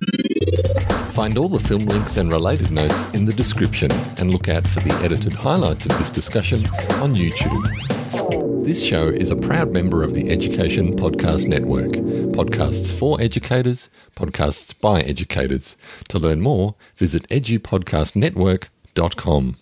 Find 1.13 1.37
all 1.37 1.49
the 1.49 1.59
film 1.59 1.85
links 1.85 2.17
and 2.17 2.33
related 2.33 2.71
notes 2.71 3.05
in 3.11 3.25
the 3.25 3.33
description, 3.33 3.91
and 4.17 4.31
look 4.31 4.49
out 4.49 4.67
for 4.67 4.79
the 4.79 4.91
edited 5.03 5.33
highlights 5.33 5.85
of 5.85 5.95
this 5.99 6.09
discussion 6.09 6.65
on 6.99 7.13
YouTube. 7.15 8.65
This 8.65 8.83
show 8.83 9.09
is 9.09 9.29
a 9.29 9.35
proud 9.35 9.71
member 9.71 10.01
of 10.01 10.15
the 10.15 10.31
Education 10.31 10.97
Podcast 10.97 11.47
Network. 11.47 11.91
Podcasts 12.33 12.91
for 12.91 13.21
educators, 13.21 13.91
podcasts 14.15 14.73
by 14.81 15.01
educators. 15.01 15.77
To 16.09 16.17
learn 16.17 16.41
more, 16.41 16.73
visit 16.95 17.29
edupodcastnetwork.com. 17.29 19.57